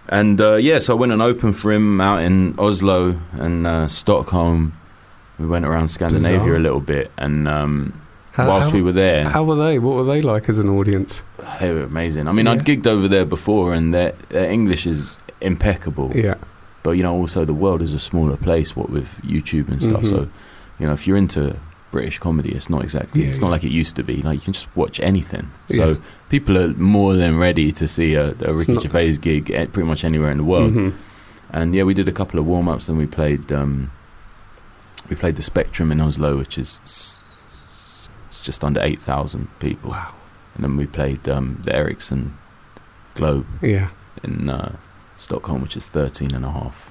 [0.09, 3.88] and uh, yeah, so I went and opened for him out in Oslo and uh,
[3.88, 4.75] Stockholm.
[5.38, 6.57] We went around Scandinavia Bizarre.
[6.57, 7.99] a little bit, and um,
[8.33, 9.79] How, whilst how, we were there, how were they?
[9.79, 11.25] What were they like as an audience?
[11.61, 12.29] they were amazing.
[12.29, 12.53] I mean, Yeah.
[12.53, 16.12] I'd gigged over there before, and their, their English is impeccable.
[16.14, 16.35] Yeah,
[16.85, 18.77] But you know, also the world is a smaller place.
[18.77, 20.03] What with YouTube and stuff.
[20.03, 20.09] Mhm.
[20.11, 20.29] So,
[20.79, 21.57] you know, if you're into
[21.90, 23.23] British comedy, it's not exactly.
[23.23, 24.23] Yeah, it's not like it used to be.
[24.23, 25.51] Like you can just watch anything.
[25.68, 25.97] So Yeah.
[26.29, 30.05] people are more than ready to see a, a Ricky Gervais gig at pretty much
[30.05, 30.75] anywhere in the world.
[30.75, 30.92] Mhm.
[31.51, 33.51] And yeah, we did a couple of warm ups, and we played.
[33.51, 33.90] Um,
[35.09, 39.49] we played the Spectrum in Oslo, which is s- s- it's just under eight thousand
[39.61, 39.90] people.
[39.90, 40.12] Wow.
[40.55, 42.37] And then we played um, the Ericsson
[43.14, 43.88] Globe Yeah,
[44.23, 44.77] in uh,
[45.25, 46.91] Stockholm, which is thirteen and a half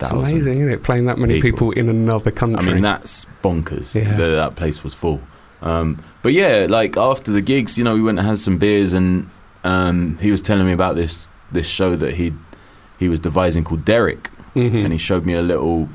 [0.00, 0.18] it's thousand.
[0.18, 0.82] amazing, isn't it?
[0.82, 1.72] Playing that many people, people.
[1.72, 2.68] in another country.
[2.70, 3.94] I mean, that's bonkers.
[3.94, 4.16] Yeah.
[4.16, 5.20] That, that place was full.
[5.62, 8.92] Um, but yeah, like after the gigs, you know, we went and had some beers,
[8.94, 9.30] and
[9.64, 12.32] um, he was telling me about this this show that he
[12.98, 14.84] he was devising called Derek, Mhm.
[14.84, 15.88] and he showed me a little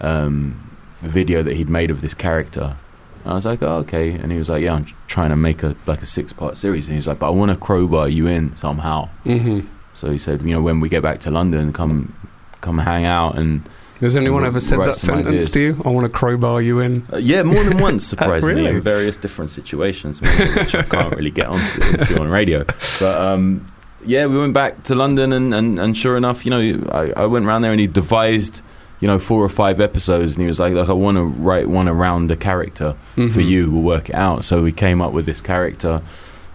[0.00, 0.70] um,
[1.02, 2.76] video that he'd made of this character.
[3.24, 4.12] And I was like, oh, okay.
[4.12, 6.86] And he was like, yeah, I'm trying to make a like a six part series.
[6.86, 9.08] And he was like, but I want to crowbar you in somehow.
[9.24, 9.66] Mhm.
[9.98, 12.14] So he said, you know, when we get back to London, come
[12.60, 13.62] come hang out and
[14.00, 15.50] Has anyone we'll ever said that sentence ideas.
[15.52, 15.82] to you?
[15.84, 17.04] I want to crowbar you in.
[17.12, 18.76] Uh, yeah, more than once, surprisingly, Really?
[18.76, 22.64] in various different situations, which I can't really get onto, into on radio.
[23.00, 23.66] But um,
[24.04, 27.26] yeah, we went back to London, and, and, and sure enough, you know, I, I
[27.26, 28.62] went around there, and he devised,
[29.00, 31.68] you know, four or five episodes, and he was like, "Look, I want to write
[31.68, 33.48] one around the character for Mhm.
[33.48, 33.70] you.
[33.72, 36.02] We'll work it out." So we came up with this character.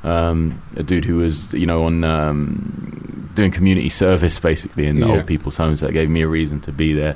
[0.03, 5.07] Um, a dude who was, you know, on um, doing community service basically in the
[5.07, 5.13] Yeah.
[5.13, 5.79] old people's homes.
[5.79, 7.15] That gave me a reason to be there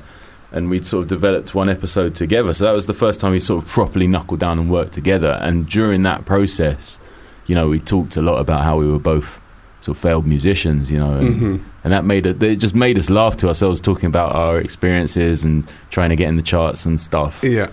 [0.53, 2.53] and we'd sort of developed one episode together.
[2.53, 5.37] So that was the first time we sort of properly knuckled down and worked together.
[5.41, 6.97] And during that process,
[7.47, 9.41] you know, we talked a lot about how we were both
[9.81, 11.59] sort of failed musicians, you know, and, Mhm.
[11.83, 12.41] and that made it.
[12.41, 16.29] It just made us laugh to ourselves talking about our experiences and trying to get
[16.29, 17.41] in the charts and stuff.
[17.43, 17.67] Yeah.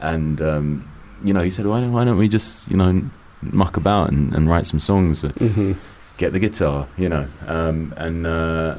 [0.00, 0.84] And um,
[1.24, 3.02] you know, he said, "Why don't why don't we just you know
[3.42, 5.72] muck about and, and write some songs?" hmm
[6.20, 8.76] get the guitar, you know, um, and uh,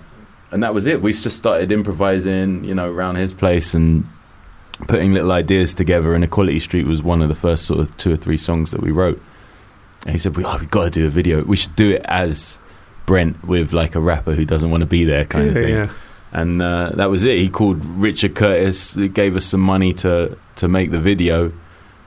[0.51, 1.01] and that was it.
[1.01, 4.07] We just started improvising, you know, around his place and
[4.87, 6.13] putting little ideas together.
[6.13, 8.81] And Equality Street was one of the first sort of two or three songs that
[8.81, 9.21] we wrote.
[10.05, 11.43] And he said, "We oh, we've got to do a video.
[11.43, 12.59] We should do it as
[13.07, 15.91] Brent with like a rapper who doesn't want to be there, kind of thing." yeah.
[16.31, 17.39] and uh, that was it.
[17.39, 21.51] He called Richard Curtis, gave us some money to to make the video,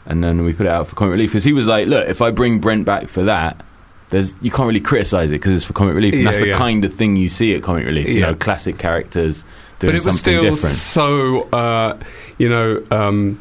[0.07, 2.21] and then we put it out for Comic Relief because he was like, "Look, if
[2.23, 3.65] I bring Brent back for that."
[4.11, 6.49] There's, you can't really criticize it because it's for comic relief, and Yeah, that's the
[6.49, 6.59] yeah.
[6.59, 8.07] kind of thing you see at comic relief.
[8.09, 8.27] You Yeah.
[8.27, 9.43] know, classic characters
[9.81, 10.77] doing but it was something still different.
[10.77, 11.99] so uh,
[12.39, 13.41] you know um,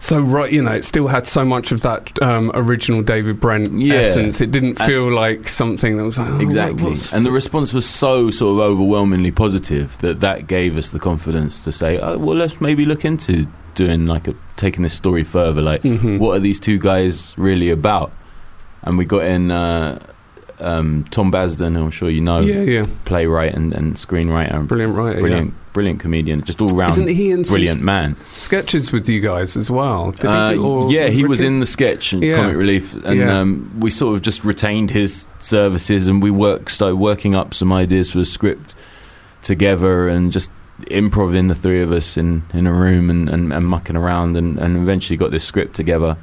[0.00, 3.68] so right you know it still had so much of that um, original David Brent
[3.90, 6.88] essence it didn't And- feel like something that was like, oh, Exactly.
[6.90, 10.98] what's And the response was so sort of overwhelmingly positive that that gave us the
[10.98, 13.44] confidence to say, oh, well, let's maybe look into
[13.74, 15.60] doing like a taking this story further.
[15.62, 16.18] Like, Mhm.
[16.18, 18.12] what are these two guys really about?
[18.82, 19.98] And we got in uh,
[20.60, 24.94] um, Tom Basden, who I'm sure you know, yeah yeah playwright and, and screenwriter, brilliant
[24.94, 28.14] writer brilliant, brilliant comedian, just all round isn't he in brilliant man.
[28.34, 31.66] sketches with you guys as well Did Uh, he do, yeah, he was in the
[31.66, 32.36] sketch and Yeah.
[32.36, 33.40] Comic Relief, and Yeah.
[33.40, 37.72] um, we sort of just retained his services, and we worked, started working up some
[37.72, 38.76] ideas for the script
[39.42, 40.50] together, and just
[40.88, 44.58] improvising the three of us in, in a room and, and, and mucking around, and,
[44.58, 46.16] and eventually got this script together.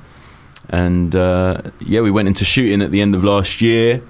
[0.69, 4.01] And uh, yeah, we went into shooting at the end of last year.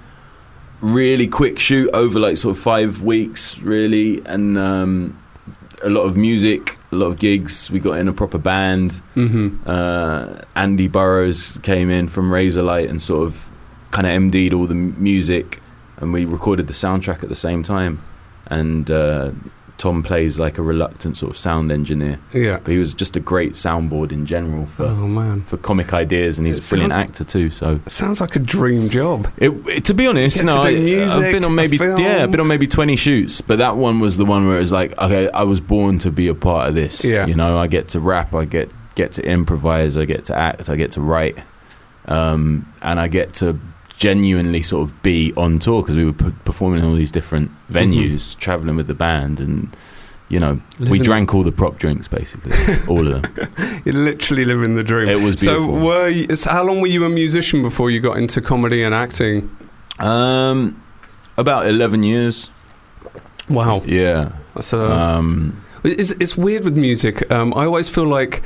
[0.80, 5.18] Really quick shoot over like sort of five weeks, really, and um,
[5.82, 7.70] a lot of music, a lot of gigs.
[7.70, 9.60] We got in a proper band Mhm.
[9.64, 13.48] uh, Andy Burrows came in from Razorlight and sort of
[13.92, 15.60] kind of MD'd all the music,
[15.98, 18.00] and we recorded the soundtrack at the same time.
[18.48, 19.30] And uh,
[19.78, 23.20] Tom plays like a reluctant sort of sound engineer, yeah but he was just a
[23.20, 26.92] great soundboard in general for oh man for comic ideas, and he's It a brilliant
[26.92, 27.50] sound- actor too.
[27.50, 31.32] So, sounds like a dream job it, it- to be honest, Get no, I, I've
[31.32, 34.24] been on maybe yeah, I've been on maybe twenty shoots, but that one was the
[34.24, 37.04] one where it was like, okay, I was born to be a part of this.
[37.04, 37.26] Yeah.
[37.26, 40.68] you know, I get to rap, I get get to improvise, I get to act,
[40.70, 41.38] I get to write,
[42.06, 43.58] um, and I get to
[44.06, 47.50] genuinely sort of be on tour because we were p- performing in all these different
[47.70, 49.74] venues, traveling with the band, and
[50.28, 50.54] you know,
[50.90, 52.52] we drank all the prop drinks basically,
[52.88, 53.82] all of them.
[53.84, 57.04] you're literally living the dream It was so were you, so how long were you
[57.04, 59.36] a musician before you got into comedy and acting
[60.00, 60.82] Um,
[61.36, 62.50] about eleven years.
[63.48, 64.32] wow Yeah.
[64.54, 67.16] that's a Um, It's, it's weird with music.
[67.30, 68.42] Um, I always feel like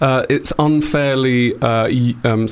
[0.00, 1.86] uh, it's unfairly uh,
[2.30, 2.46] um,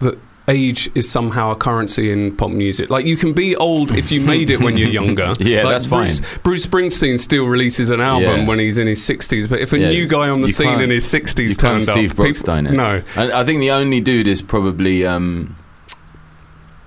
[0.00, 0.16] that
[0.48, 2.90] age is somehow a currency in pop music.
[2.90, 5.34] Like you can be old if you made it when you're younger.
[5.38, 8.46] Yeah, like that's Bruce, Bruce Springsteen still releases an album Yeah.
[8.46, 10.90] when he's in his 60s, but if a Yeah, new guy on the scene in
[10.90, 14.00] his 60s you can't turned Steve up, Brooks people- no, I, I think the only
[14.00, 15.54] dude is probably um,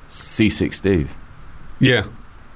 [0.09, 1.09] Seasick Steve.
[1.79, 2.05] yeah, Is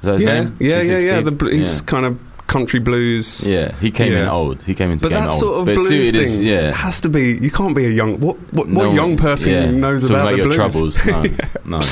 [0.04, 0.58] that his yeah, name?
[0.60, 1.22] yeah, C6 yeah, yeah.
[1.22, 2.20] The, he's kind of
[2.50, 3.45] country blues.
[3.47, 4.62] Yeah, he came in old.
[4.64, 5.39] He came into But game that old.
[5.39, 6.72] sort of but it blues thing his- yeah.
[6.72, 7.38] has to be.
[7.38, 8.20] You can't be a young.
[8.20, 9.72] What what, what one- young person yeah.
[9.72, 10.56] knows Talking about, the your blues?
[10.56, 11.06] troubles?
[11.66, 11.86] No, no.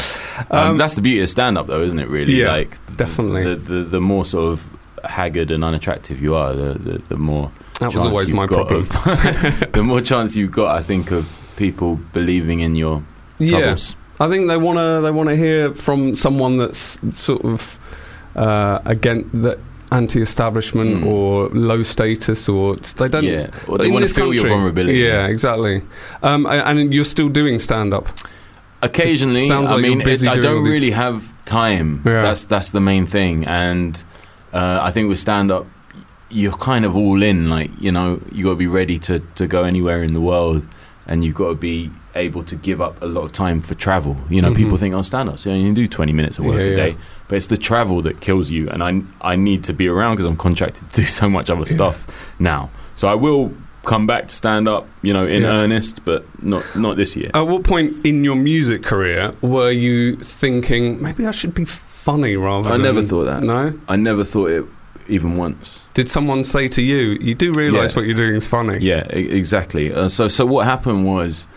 [0.52, 2.10] Um, Um, that's the beauty of stand-up, though, isn't it?
[2.10, 3.44] Really, Yeah, like definitely.
[3.44, 4.68] The, the the more sort of
[5.06, 8.82] haggard and unattractive you are, the the, the more That was always my problem.
[8.82, 11.24] of- the more chance you've got, I think, of
[11.56, 13.04] people believing in your
[13.40, 13.76] Yeah.
[14.20, 17.78] I think they want to they want to hear from someone that's sort of
[18.36, 19.60] uh, against that
[19.92, 21.06] anti-establishment Mm.
[21.06, 23.24] or low status or they don't.
[23.24, 25.00] yeah, or they want to feel your country- vulnerability.
[25.00, 25.82] Yeah, exactly.
[26.24, 28.08] Um, and you're still doing stand up.
[28.82, 32.02] Occasionally, Sounds I like you're mean, it, I don't really have time.
[32.06, 32.22] Yeah.
[32.22, 34.02] That's that's the main thing, and
[34.54, 35.66] uh, I think with stand up,
[36.30, 37.50] you're kind of all in.
[37.50, 40.64] Like you know, you got to be ready to to go anywhere in the world,
[41.08, 44.18] and you've got to be able to give up a lot of time for travel.
[44.30, 44.56] You know, Mhm.
[44.56, 46.70] people think, "Oh, stand up, so you can do 20 minutes of work Yeah, a
[46.70, 46.76] yeah.
[46.76, 46.96] day,"
[47.28, 50.26] but it's the travel that kills you, and I I need to be around because
[50.26, 52.06] I'm contracted to do so much other stuff
[52.40, 52.70] now.
[52.96, 53.52] So I will
[53.86, 55.50] come back to stand up, you know, in Yeah.
[55.60, 57.30] earnest, but not not this year.
[57.34, 62.36] At what point in your music career were you thinking maybe I should be funny
[62.36, 62.68] rather?
[62.70, 62.82] I than...
[62.84, 63.44] never thought that.
[63.44, 63.74] No.
[63.88, 64.66] I never thought it
[65.10, 65.86] even once.
[65.94, 68.00] Did someone say to you, "You do realise Yeah.
[68.00, 68.80] what you're doing is funny"?
[68.82, 69.94] Yeah, e- exactly.
[69.94, 71.48] Uh, so, so what happened was,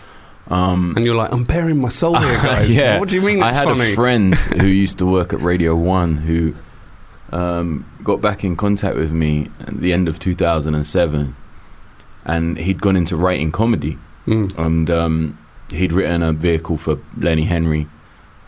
[0.50, 3.42] um, And you're like, "I'm baring my soul here, guys." yeah, What do you mean
[3.42, 3.92] I had funny?
[3.92, 6.54] a friend who used to work at Radio One who
[7.32, 11.36] um, got back in contact with me at the end of 2007,
[12.24, 14.58] and he'd gone into writing comedy, Mm.
[14.58, 15.38] and um,
[15.70, 17.88] he'd written a vehicle for Lenny Henry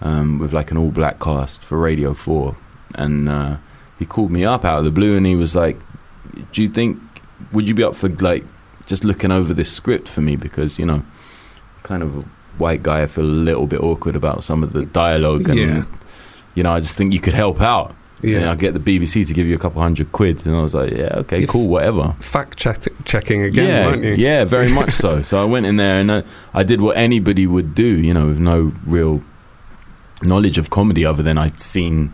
[0.02, 2.56] um, with like an all-black cast for Radio Four,
[2.94, 3.56] and uh,
[3.98, 5.78] he called me up out of the blue, and he was like,
[6.52, 6.98] "Do you think
[7.52, 8.44] would you be up for like
[8.86, 11.02] just looking over this script for me because you know,
[11.82, 12.24] kind of a
[12.58, 15.84] white guy, I feel a little bit awkward about some of the dialogue, and Yeah.
[16.54, 18.38] you know, I just think you could help out." Yeah.
[18.38, 20.74] And I get the BBC to give you a couple hundred quid, and I was
[20.74, 24.14] like, "Yeah, okay, If- cool, whatever." Fact check- checking again, yeah, weren't you?
[24.14, 25.22] Yeah, very much so.
[25.22, 26.22] So I went in there and uh,
[26.54, 29.22] I did what anybody would do, you know, with no real
[30.22, 32.12] knowledge of comedy other than I'd seen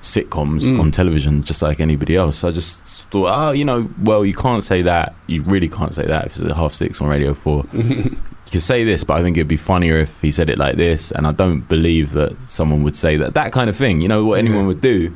[0.00, 0.80] sitcoms Mm.
[0.80, 2.42] on television just like anybody else.
[2.44, 5.14] I just thought, oh, you know, well, you can't say that.
[5.26, 7.64] You really can't say that if it's at half six on Radio 4.
[8.52, 11.10] could say this, but I think it'd be funnier if he said it like this.
[11.10, 13.34] And I don't believe that someone would say that.
[13.34, 15.14] That kind of thing, you know, what anyone would do.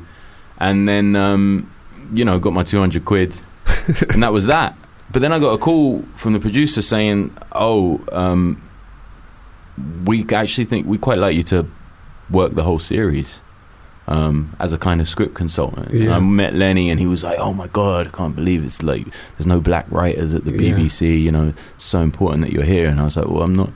[0.57, 1.73] And then, um,
[2.13, 3.39] you know, got my 200 quid.
[4.09, 4.77] and that was that.
[5.11, 8.61] But then I got a call from the producer saying, oh, um,
[10.05, 11.67] we actually think we quite like you to
[12.29, 13.41] work the whole series
[14.07, 15.93] um, as a kind of script consultant.
[15.93, 16.15] Yeah.
[16.15, 19.05] I met Lenny, and he was like, "Oh my god, I can't believe it's like
[19.37, 20.75] there's no black writers at the Yeah.
[20.77, 21.21] BBC.
[21.21, 23.69] You know, it's so important that you're here." And I was like, "Well, I'm not."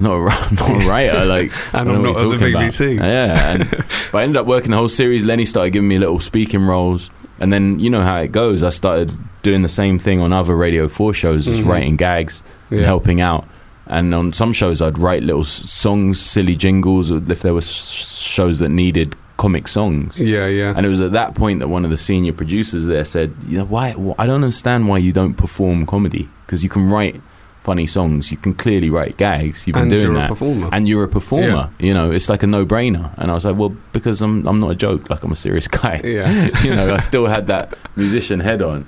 [0.00, 2.62] Not a, I'm not a writer, like, and I'm not at the talking about.
[2.64, 2.96] BBC.
[2.96, 3.70] Yeah, and,
[4.12, 5.24] but I ended up working the whole series.
[5.24, 8.64] Lenny started giving me little speaking roles, and then you know how it goes.
[8.64, 9.12] I started
[9.42, 11.66] doing the same thing on other Radio Four shows, just Mhm.
[11.68, 13.46] writing gags and helping out.
[13.86, 18.70] And on some shows, I'd write little songs, silly jingles, if there were shows that
[18.70, 20.18] needed comic songs.
[20.20, 20.72] Yeah, yeah.
[20.76, 23.58] And it was at that point that one of the senior producers there said, "You
[23.58, 23.92] know, why?
[23.92, 27.20] wh- I don't understand why you don't perform comedy because you can write
[27.62, 29.66] funny songs, you can clearly write gags.
[29.66, 30.68] You've been and doing you're that." a performer.
[30.70, 31.70] and you're a performer.
[31.78, 33.10] You know, it's like a no-brainer.
[33.16, 35.08] And I was like, well, because I'm I'm not a joke.
[35.08, 36.00] Like I'm a serious guy.
[36.04, 36.50] yeah.
[36.62, 38.86] you know, I still had that musician head on,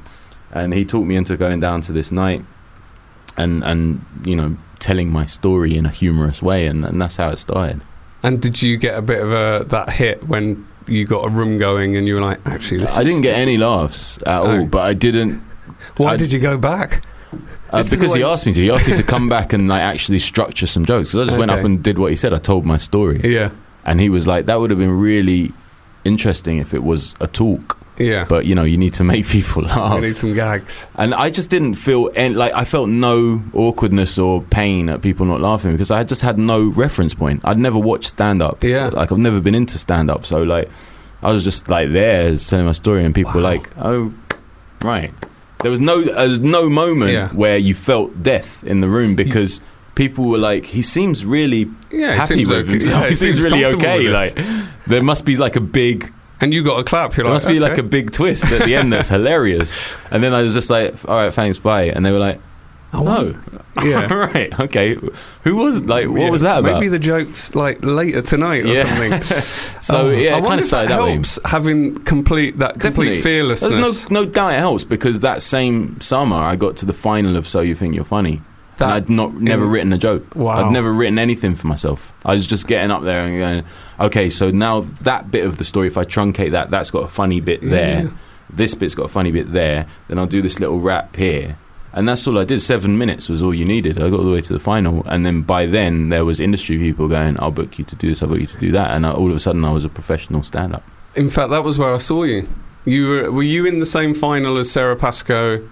[0.52, 2.44] and he talked me into going down to this night,
[3.36, 7.30] and and you know, telling my story in a humorous way, and, and that's how
[7.30, 7.80] it started.
[8.26, 11.58] And did you get a bit of a that hit when you got a room
[11.58, 14.58] going and you were like, actually, this I is- didn't get any laughs at Oh.
[14.60, 15.42] all, but I didn't
[15.96, 17.04] Why I- did you go back?
[17.70, 18.60] uh, because he asked me to.
[18.60, 21.10] He asked me to come back and like actually structure some jokes.
[21.10, 22.32] So I just went up and did what he said.
[22.34, 23.50] I told my story, Yeah,
[23.84, 25.52] and he was like, "That would have been really
[26.04, 28.24] interesting if it was a talk." Yeah.
[28.28, 30.86] but you know you need to make people laugh I need some gags.
[30.96, 35.26] and i just didn't feel any, like i felt no awkwardness or pain at people
[35.26, 38.88] not laughing because i just had no reference point i'd never watched stand up Yeah.
[38.88, 40.70] like i've never been into stand up so like
[41.22, 44.12] i was just like there telling my story and people were like oh
[44.82, 45.12] right
[45.60, 47.28] there was no there was no moment Yeah.
[47.30, 49.60] where you felt death in the room because
[49.94, 52.70] people were like he seems really Yeah, happy seems with okay.
[52.72, 54.38] himself Yeah, he seems seems really okay like
[54.86, 57.16] there must be like a big And you got a clap.
[57.16, 59.82] You're there like, must be like a big twist at the end that's hilarious.
[60.10, 61.84] And then I was just like, all right, thanks, bye.
[61.84, 62.40] And they were like,
[62.92, 63.82] oh, no.
[63.82, 64.12] Yeah.
[64.32, 64.96] right, okay.
[65.44, 66.08] Who was like?
[66.08, 66.30] What Yeah.
[66.30, 66.74] was that about?
[66.74, 68.84] Maybe the jokes like later tonight or Yeah.
[68.84, 69.22] something.
[69.80, 71.12] so Oh, yeah, I it kind of started that that way.
[71.14, 73.20] helps having complete that complete Definitely.
[73.22, 73.74] fearlessness.
[73.74, 77.36] There's no no doubt it helps because that same summer I got to the final
[77.36, 78.40] of So You Think You're Funny.
[78.78, 80.34] That- I'd not never written a joke.
[80.34, 80.66] Wow.
[80.66, 82.12] I'd never written anything for myself.
[82.24, 83.64] I was just getting up there and going,
[84.08, 87.08] okay, so now that bit of the story, if I truncate that, that's got a
[87.08, 88.02] funny bit there.
[88.04, 88.10] Yeah.
[88.50, 89.86] This bit's got a funny bit there.
[90.08, 91.56] Then I'll do this little rap here.
[91.92, 92.60] And that's all I did.
[92.60, 93.96] Seven minutes was all you needed.
[93.96, 95.02] I got all the way to the final.
[95.06, 98.22] And then by then, there was industry people going, I'll book you to do this,
[98.22, 98.90] I'll book you to do that.
[98.90, 100.82] And I, all of a sudden, I was a professional stand-up.
[101.14, 102.46] In fact, that was where I saw you.
[102.84, 105.66] You were were you in the same final as Sara Pascoe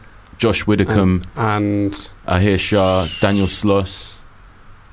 [0.45, 1.93] Josh Widdicombe, and
[2.29, 4.19] Ahir Shah, Daniel Sloss,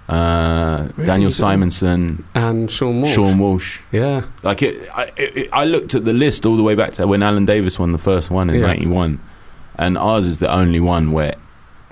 [0.08, 1.06] uh, Really?
[1.06, 3.14] Daniel Simonsen, and Sean Walsh?
[3.16, 3.80] Sean Walsh.
[3.92, 4.22] Yeah.
[4.44, 7.06] Like it I, it, it, I looked at the list all the way back to
[7.06, 8.68] when Alan Davies won the first one in Yeah.
[8.68, 9.20] '91,
[9.78, 11.36] and ours is the only one where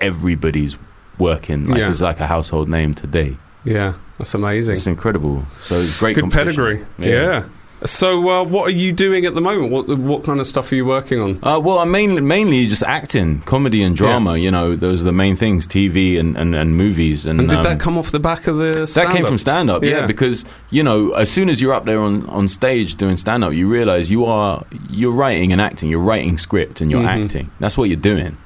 [0.00, 0.78] everybody's
[1.18, 1.66] working.
[1.66, 1.90] Like Yeah.
[1.90, 3.36] it's like a household name today.
[3.64, 3.92] Yeah.
[4.16, 4.72] That's amazing.
[4.76, 5.44] It's incredible.
[5.60, 6.14] So it's great.
[6.14, 6.54] Good competition.
[6.64, 6.86] pedigree.
[6.98, 7.14] Yeah.
[7.14, 7.44] Yeah.
[7.84, 9.72] So, uh, what are you doing at the moment?
[9.72, 11.38] What what kind of stuff are you working on?
[11.42, 14.36] Uh, well, I'm mainly mainly just acting, comedy and drama.
[14.36, 17.24] You know, those are the main things: TV and, and, and movies.
[17.24, 18.90] And, And did um, that come off the back of the?
[18.94, 20.00] That came from stand up, yeah.
[20.00, 20.06] Yeah.
[20.06, 23.54] Because you know, as soon as you're up there on, on stage doing stand up,
[23.54, 25.88] you realize you are you're writing and acting.
[25.88, 27.22] You're writing script and you're Mhm.
[27.24, 27.50] acting.
[27.60, 28.36] That's what you're doing.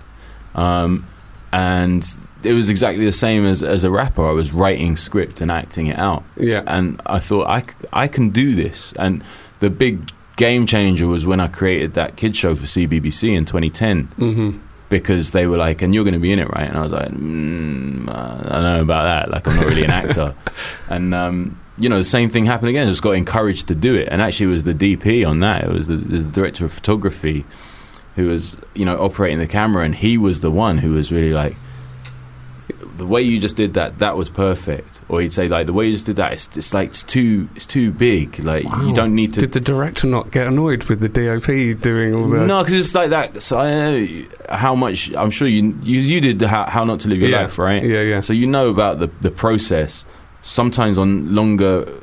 [0.54, 1.06] Um,
[1.52, 2.06] and
[2.44, 4.26] it was exactly the same as as a rapper.
[4.26, 6.24] I was writing script and acting it out.
[6.36, 6.62] Yeah.
[6.66, 8.92] And I thought I, I can do this.
[8.98, 9.22] And
[9.60, 14.04] the big game changer was when I created that kid show for CBBC in 2010
[14.16, 14.58] hmm
[14.90, 16.68] because they were like, and you're going to be in it, right?
[16.68, 19.30] And I was like, mm, uh, I don't know about that.
[19.30, 20.34] Like, I'm not really an actor.
[20.88, 22.86] and, um, you know, the same thing happened again.
[22.86, 24.08] I just got encouraged to do it.
[24.10, 25.64] And actually, it was the DP on that.
[25.64, 27.44] It was the, it was the director of photography
[28.14, 29.84] who was, you know, operating the camera.
[29.84, 31.56] And he was the one who was really like,
[32.96, 35.00] the way you just did that, that was perfect.
[35.08, 37.48] Or he'd say, like, the way you just did that, it's, it's like, it's too,
[37.56, 38.42] it's too big.
[38.44, 38.86] Like, Wow.
[38.86, 42.28] you don't need to Did the director not get annoyed with the DOP doing all
[42.28, 42.46] the?
[42.46, 43.42] no, because it's like that.
[43.42, 45.12] So I know how much.
[45.14, 47.42] I'm sure you you, you did how, how not to live your Yeah.
[47.42, 47.82] life, right?
[47.82, 48.20] Yeah, yeah.
[48.20, 50.04] So you know about the the process.
[50.42, 52.00] Sometimes on longer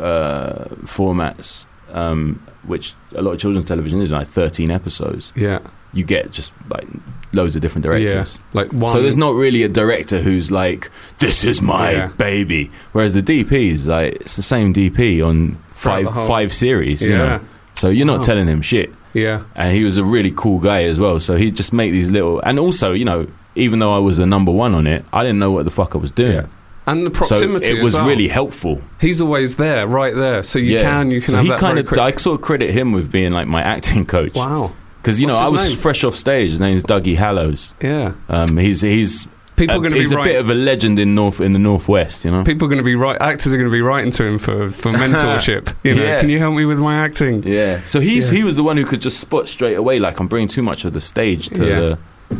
[0.00, 5.32] uh, formats, um, which a lot of children's television is like 13 episodes.
[5.36, 5.58] Yeah.
[5.96, 6.86] You get just like
[7.32, 8.36] loads of different directors.
[8.36, 8.42] Yeah.
[8.52, 8.90] Like one.
[8.92, 12.06] So there's not really a director who's like, "This is my Yeah.
[12.18, 17.00] baby." Whereas the DP is like it's the same DP on five whole- five series.
[17.02, 17.08] Yeah.
[17.08, 17.40] You know?
[17.74, 18.26] So you're not Wow.
[18.26, 18.92] telling him shit.
[19.14, 19.40] Yeah.
[19.54, 21.18] And he was a really cool guy as well.
[21.20, 22.40] So he'd just make these little.
[22.40, 25.38] And also, you know, even though I was the number one on it, I didn't
[25.38, 26.32] know what the fuck I was doing.
[26.34, 26.46] Yeah.
[26.86, 27.64] And the proximity.
[27.66, 28.06] So it as was well.
[28.06, 28.80] really helpful.
[29.00, 30.42] He's always there, right there.
[30.42, 30.82] So you yeah.
[30.82, 31.86] can you can so have he kind of.
[31.86, 31.98] quick.
[32.00, 34.34] I sort of credit him with being like my acting coach.
[34.34, 34.72] wow.
[35.06, 35.76] Because you know I his was name?
[35.78, 36.50] fresh off stage.
[36.50, 37.74] His name's Dougie Hallows.
[37.80, 38.14] Yeah.
[38.28, 40.24] Um, he's he's People uh, are going to he's be a right.
[40.24, 42.24] bit of a legend in north in the northwest.
[42.24, 42.42] You know.
[42.42, 43.16] People are going to be right.
[43.22, 45.72] Actors are going to be writing to him for, for mentorship.
[45.84, 46.20] You know, Yeah.
[46.20, 47.44] can you help me with my acting?
[47.44, 47.82] Yeah.
[47.84, 50.00] So he's he was the one who could just spot straight away.
[50.00, 51.78] Like I'm bringing too much of the stage to Yeah.
[51.80, 51.98] the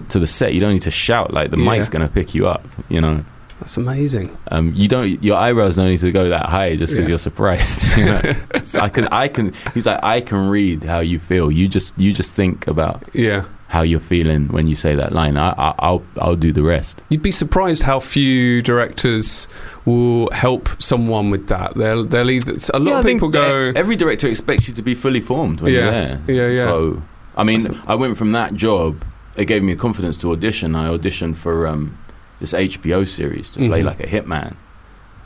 [0.09, 0.53] to the set.
[0.55, 1.33] You don't need to shout.
[1.33, 1.71] Like the Yeah.
[1.71, 2.67] mic's going to pick you up.
[2.89, 3.25] You know.
[3.61, 4.37] That's amazing.
[4.51, 5.23] Um, you don't.
[5.25, 7.09] Your eyebrows don't need to go that high just because Yeah.
[7.11, 7.97] you're surprised.
[7.99, 8.35] You know?
[8.65, 9.09] So I can.
[9.09, 9.53] I can.
[9.75, 11.51] He's like I can read how you feel.
[11.51, 11.93] You just.
[11.99, 13.45] You just think about Yeah.
[13.69, 15.37] how you're feeling when you say that line.
[15.39, 16.03] I, I, I'll.
[16.19, 17.03] I'll do the rest.
[17.09, 19.49] You'd be surprised how few directors
[19.85, 21.75] will help someone with that.
[21.77, 23.73] They'll they'll either a lot Yeah, of people go.
[23.75, 25.81] Every director expects you to be fully formed when Yeah.
[25.81, 26.21] you're there.
[26.29, 26.65] Yeah, yeah.
[26.65, 27.03] So
[27.37, 29.03] I mean, I went from that job.
[29.37, 30.75] It gave me a confidence to audition.
[30.75, 31.97] I auditioned for um,
[32.41, 33.85] this HBO series to play Mhm.
[33.85, 34.57] like a hitman,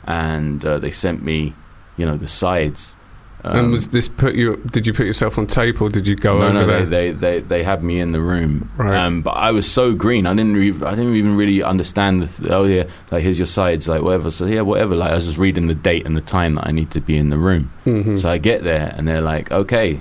[0.05, 1.53] and uh, they sent me,
[1.97, 2.95] you know, the sides.
[3.43, 4.57] Um, and was this put you?
[4.71, 6.85] Did you put yourself on tape or did you go no, over no, there?
[6.85, 8.69] they, they, they, they had me in the room.
[8.77, 8.93] Right.
[8.95, 10.27] Um, but I was so green.
[10.27, 12.21] I didn't, re- I didn't even really understand.
[12.21, 14.29] The th- oh yeah, like here's your sides, like whatever.
[14.29, 14.93] So yeah, whatever.
[14.95, 17.17] Like I was just reading the date and the time that I need to be
[17.17, 17.71] in the room.
[17.87, 18.19] Mhm.
[18.19, 19.99] So I get there and they're like, okay,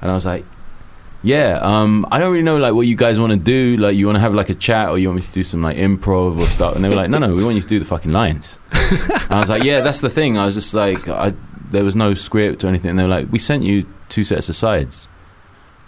[0.00, 0.44] and I was like,
[1.26, 3.76] yeah, um, I don't really know like what you guys want to do.
[3.78, 5.60] Like you want to have like a chat or you want me to do some
[5.60, 6.76] like improv or stuff.
[6.76, 8.58] And they were like, no, no, we want you to do the fucking lines.
[8.72, 10.38] and I was like, yeah, that's the thing.
[10.38, 11.34] I was just like, I
[11.70, 12.90] there was no script or anything.
[12.90, 15.08] And they were like, we sent you two sets of sides.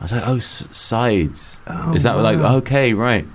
[0.01, 1.59] I was like, oh, s- sides.
[1.69, 3.27] Oh, Is that like okay, right,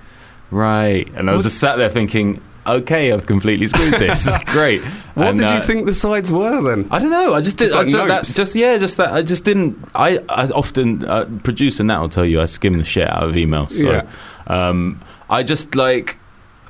[0.50, 1.08] right?
[1.14, 4.24] And I was What- just sat there thinking, okay, I've completely screwed this.
[4.24, 4.82] This is great.
[5.14, 6.88] What And, did you uh, think the sides were then?
[6.90, 7.34] I don't know.
[7.34, 7.66] I just did.
[7.66, 9.12] Just I like did that, just yeah, just that.
[9.12, 9.78] I just didn't.
[9.94, 13.34] I, I often uh, producer Nat will tell you I skim the shit out of
[13.34, 13.72] emails.
[13.72, 14.08] So, Yeah.
[14.46, 16.18] um, I just like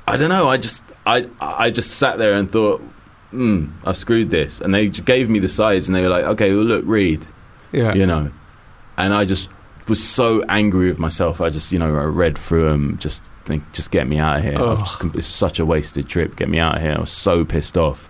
[0.07, 0.47] I don't know.
[0.47, 2.81] I just I I just sat there and thought,
[3.31, 4.61] hmm, I've screwed this.
[4.61, 7.25] And they just gave me the sides, and they were like, okay, well look, read,
[7.71, 7.93] Yeah.
[7.93, 8.31] you know.
[8.97, 9.49] And I just
[9.87, 11.41] was so angry with myself.
[11.41, 14.43] I just you know I read through them, just think, just get me out of
[14.43, 14.55] here.
[14.59, 14.75] Oh.
[14.77, 16.35] Just, it's such a wasted trip.
[16.35, 16.93] Get me out of here.
[16.97, 18.09] I was so pissed off.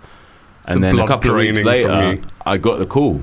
[0.64, 2.20] And The then a couple of weeks later.
[2.44, 3.22] I got the call,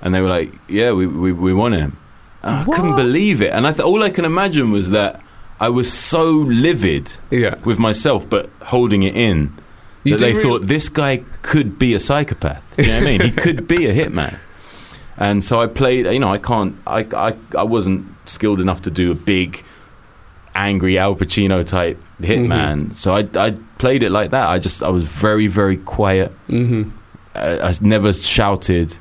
[0.00, 1.96] and they were like, "Yeah, we we, we want him."
[2.42, 2.76] And I What?
[2.76, 5.20] couldn't believe it, and I th- all I can imagine was that
[5.60, 7.54] I was so livid Yeah.
[7.64, 9.52] with myself, but holding it in.
[10.04, 12.64] You that do they really- thought this guy could be a psychopath.
[12.76, 13.20] Do you know what I mean?
[13.22, 14.38] He could be a hitman.
[15.18, 16.06] And so I played.
[16.06, 16.76] You know, I can't.
[16.86, 19.62] I I I wasn't skilled enough to do a big,
[20.54, 22.94] angry Al Pacino type hitman.
[22.94, 24.48] So I I played it like that.
[24.48, 26.32] I just I was very very quiet.
[26.48, 26.92] Mhm.
[27.34, 28.96] I, I never shouted,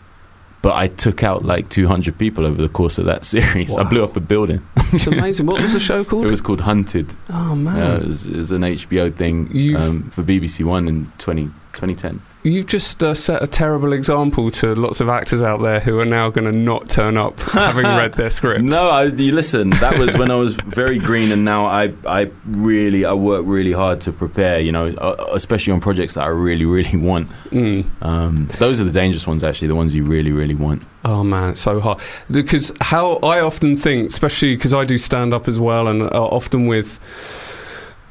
[0.61, 3.77] but I took out like 200 people over the course of that series.
[3.77, 4.61] I blew up a building.
[4.93, 5.45] It's amazing.
[5.45, 6.25] What was the show called?
[6.25, 7.15] It was called Hunted.
[7.29, 7.77] oh man.
[7.81, 12.21] Uh, it, was, it was an HBO thing um, for BBC One in 20, 2010.
[12.43, 16.05] You've just uh, set a terrible example to lots of actors out there who are
[16.05, 18.61] now going to not turn up having read their script.
[18.61, 19.71] No, I, you listen.
[19.71, 23.71] That was when I was very green, and now I, I really, I work really
[23.71, 24.59] hard to prepare.
[24.59, 27.29] You know, uh, especially on projects that I really, really want.
[27.49, 27.85] Mm.
[28.01, 29.67] Um, those are the dangerous ones, actually.
[29.67, 30.83] The ones you really, really want.
[31.03, 31.99] Oh man, it's so hard.
[32.29, 36.07] Because how I often think, especially because I do stand up as well, and uh,
[36.11, 36.99] often with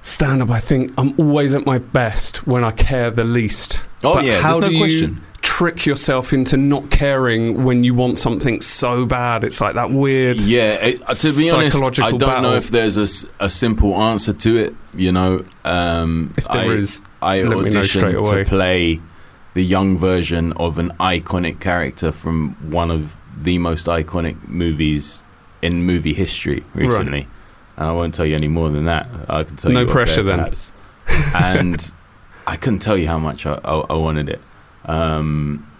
[0.04, 3.84] stand up, I think I'm always at my best when I care the least.
[4.04, 7.94] Oh But yeah, how there's do no you trick yourself into not caring when you
[7.94, 9.42] want something so bad?
[9.44, 10.36] It's like that weird.
[10.36, 14.32] Yeah, it, uh, to be honest, I don't know if there's a, a, simple answer
[14.34, 14.74] to it.
[14.92, 19.00] You know, um, If there I, is, I let me know straight auditioned to play
[19.54, 25.22] the young version of an iconic character from one of the most iconic movies
[25.62, 27.26] in movie history recently.
[27.76, 29.08] And I won't tell you any more than that.
[29.28, 29.86] I can tell No you.
[29.86, 30.54] No pressure then.
[31.34, 31.92] and
[32.46, 34.40] I couldn't tell you how much I, I, I wanted it.
[34.84, 35.70] Um,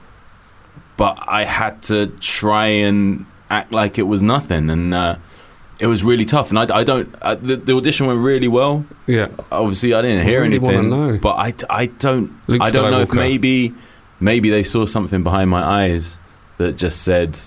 [0.97, 5.17] but I had to try and act like it was nothing, and uh,
[5.79, 6.51] it was really tough.
[6.51, 7.15] And I, I don't.
[7.21, 9.29] I, the, the audition went really well yeah.
[9.53, 13.01] obviously I didn't I hear really anything, but I, I don't Luke I don't know
[13.01, 13.75] if maybe
[14.21, 16.19] maybe they saw something behind my eyes
[16.59, 17.39] that just said,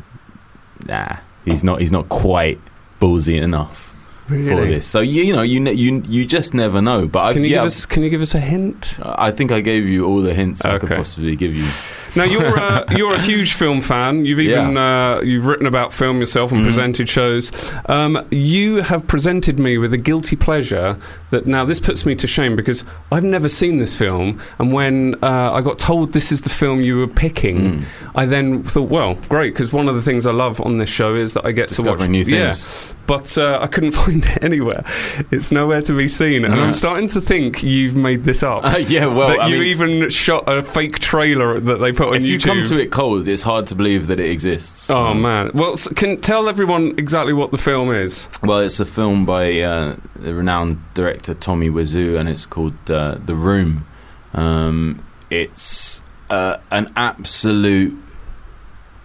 [0.86, 2.60] nah, he's not he's not quite
[3.00, 3.87] ballsy enough
[4.28, 4.86] for this.
[4.88, 7.08] So you, you know you ne- you you just never know.
[7.08, 7.86] But I've, Can you yeah, give us?
[7.86, 8.98] Can you give us a hint?
[9.02, 10.96] I think I gave you all the hints I could Okay.
[10.96, 11.68] possibly give you.
[12.16, 14.26] Now you're a, you're a huge film fan.
[14.26, 17.52] You've even uh, you've written about film yourself and presented shows.
[17.88, 20.98] Um, you have presented me with a guilty pleasure
[21.30, 24.42] that now this puts me to shame because I've never seen this film.
[24.60, 28.64] And when uh, I got told this is the film you were picking, I then
[28.64, 31.46] thought, well, great, because one of the things I love on this show is that
[31.46, 32.94] I get to watch Discovering new Yeah, things.
[33.08, 34.84] But uh, I couldn't find it anywhere.
[35.32, 38.64] It's nowhere to be seen, and I'm starting to think you've made this up.
[38.66, 42.10] Uh, yeah, well, that I you mean, even shot a fake trailer that they put
[42.10, 42.26] on if YouTube.
[42.26, 44.90] If you come to it cold, it's hard to believe that it exists.
[44.90, 45.52] Oh Um, man!
[45.54, 48.30] Well, s can tell everyone exactly what the film is.
[48.44, 53.16] Well, it's a film by uh, the renowned director Tommy Wiseau, and it's called uh,
[53.26, 53.86] The Room.
[54.34, 57.98] Um, it's uh, an absolute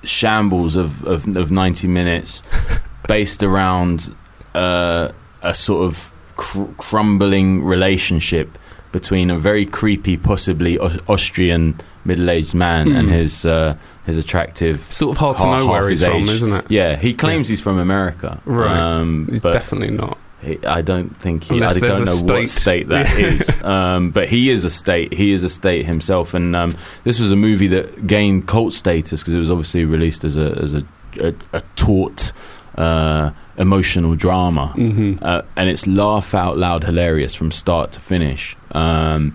[0.04, 2.42] shambles of, of, of 90 minutes
[3.08, 4.14] based around
[4.54, 5.10] uh,
[5.42, 8.58] a sort of cr- crumbling relationship
[8.92, 13.14] between a very creepy, possibly Au- Austrian middle-aged man and Hmm.
[13.14, 13.74] his uh,
[14.04, 16.64] his attractive Sort of hard to half- know where he's from, isn't it?
[16.68, 18.40] Yeah, he claims he's from America.
[18.44, 18.76] Right.
[18.76, 20.18] Um, He's definitely not.
[20.42, 21.54] he, I don't think he.
[21.54, 22.50] Unless I don't know what state.
[22.50, 23.62] state that is.
[23.62, 25.12] Um, but he is a state.
[25.14, 26.34] He is a state himself.
[26.34, 30.24] And um, this was a movie that gained cult status because it was obviously released
[30.24, 30.82] as a as a
[31.20, 32.32] a, a taut.
[32.74, 38.56] Uh, emotional drama, hmm uh, and it's laugh out loud hilarious from start to finish.
[38.72, 39.34] Um,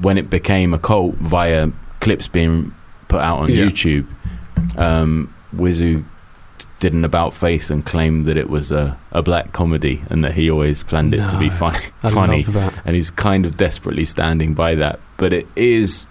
[0.00, 1.68] when it became a cult via
[2.00, 2.72] clips being
[3.08, 3.64] put out on Yeah.
[3.64, 4.06] YouTube,
[4.76, 6.04] um, Wiseau
[6.78, 10.32] did an about face and claimed that it was a, a black comedy and that
[10.34, 11.78] he always planned it to be funny.
[12.02, 12.46] Funny.
[12.84, 15.00] And he's kind of desperately standing by that.
[15.16, 16.06] But it is,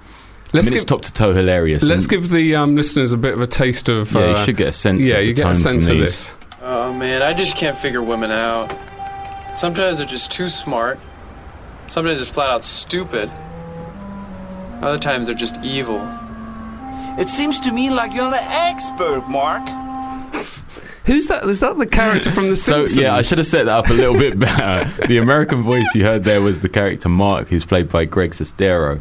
[0.53, 1.83] Let's I mean, it's give top to toe hilarious.
[1.83, 4.11] let's give the um, listeners a bit of a taste of.
[4.11, 5.05] yeah, uh, you should get a sense.
[5.05, 6.35] yeah, you get a sense of this.
[6.67, 8.75] Oh man, I just can't figure women out.
[9.55, 10.97] Sometimes they're just too smart.
[11.87, 13.29] Sometimes they're flat out stupid.
[14.81, 16.01] Other times they're just evil.
[17.19, 19.67] It seems to me like you're an expert, Mark.
[21.05, 21.43] Who's that?
[21.45, 23.93] Is that the character from The So yeah, I should have set that up a
[23.93, 24.89] little bit better.
[25.05, 28.99] the American voice you heard there was the character Mark, who's played by Greg Sestero,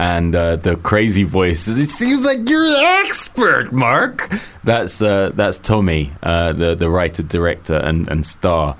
[0.00, 1.68] and uh, the crazy voice.
[1.68, 4.30] is, It seems like you're an expert, Mark.
[4.64, 8.76] That's uh, that's Tommy, uh, the the writer, director, and and star.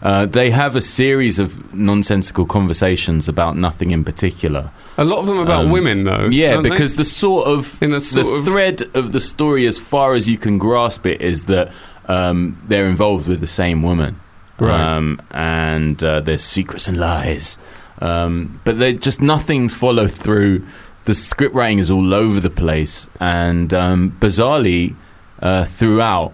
[0.00, 4.70] Uh, they have a series of nonsensical conversations about nothing in particular.
[4.96, 6.28] A lot of them about Um, women, though.
[6.30, 6.70] Yeah, aren't they?
[6.70, 10.14] because the sort of In a sort the of- thread of the story, as far
[10.14, 11.68] as you can grasp it, is that
[12.08, 14.14] um, they're involved with the same woman,
[14.58, 14.80] Right.
[14.96, 17.58] Um, and uh, there's secrets and lies,
[18.02, 20.66] um, but they just nothing's followed through.
[21.04, 24.94] The script writing is all over the place, and um, bizarrely,
[25.40, 26.32] uh, throughout.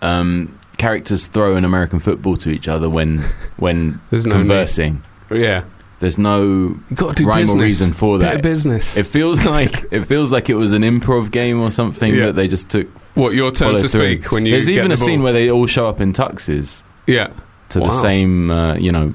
[0.00, 3.18] Um, characters throw an American football to each other when
[3.58, 5.02] when There's no conversing.
[5.30, 5.62] yeah,
[6.00, 8.42] There's no got to rhyme or reason for that.
[8.42, 8.96] business.
[8.96, 12.26] It feels like it feels like it was an improv game or something Yeah.
[12.26, 12.88] that they just took.
[13.14, 14.16] what your turn to through.
[14.16, 14.52] speak when you?
[14.52, 17.30] There's get even the a scene where they all show up in tuxes yeah,
[17.68, 19.14] to the same, uh, you know.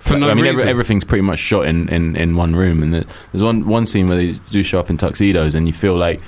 [0.00, 2.92] For no I mean, every, everything's pretty much shot in, in, in one room, and
[2.92, 5.94] the- there's one one scene where they do show up in tuxedos, and you feel
[5.94, 6.20] like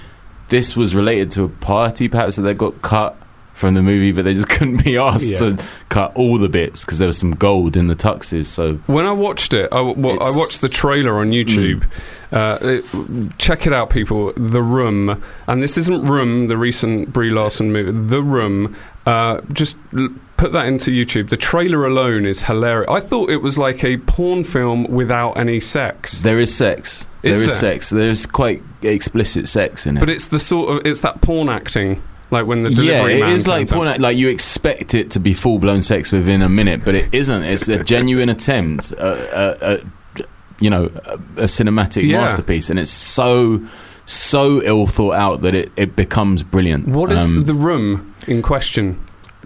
[0.48, 3.16] this was related to a party, perhaps that they got cut
[3.54, 5.36] from the movie, but they just couldn't be asked Yeah.
[5.36, 8.46] to cut all the bits because there was some gold in the tuxes.
[8.46, 11.84] So When I watched it, I, well, I watched the trailer on YouTube.
[12.30, 14.32] Uh, it, check it out, people.
[14.36, 17.92] The Room, and this isn't Room, the recent Brie Larson movie.
[17.92, 18.74] The Room.
[19.04, 20.08] Uh, just l-
[20.42, 21.28] put that into YouTube.
[21.28, 22.90] The trailer alone is hilarious.
[22.90, 27.06] I thought it was like a porn film without any sex, there is sex.
[27.22, 27.72] Is there is there?
[27.74, 27.90] sex.
[27.90, 30.00] There's quite explicit sex in it.
[30.00, 33.46] but it's the sort of it's that porn acting, like when the yeah, it is
[33.46, 34.00] like porn.
[34.00, 37.44] Like you expect it to be full blown sex within a minute, but it isn't.
[37.44, 38.90] It's a genuine attempt.
[38.92, 40.24] A, a, a,
[40.58, 42.20] you know, a, a cinematic Yeah.
[42.22, 43.64] masterpiece, and it's so
[44.06, 46.88] so ill thought out that it, it becomes brilliant.
[46.88, 48.98] What is Um, the room in question?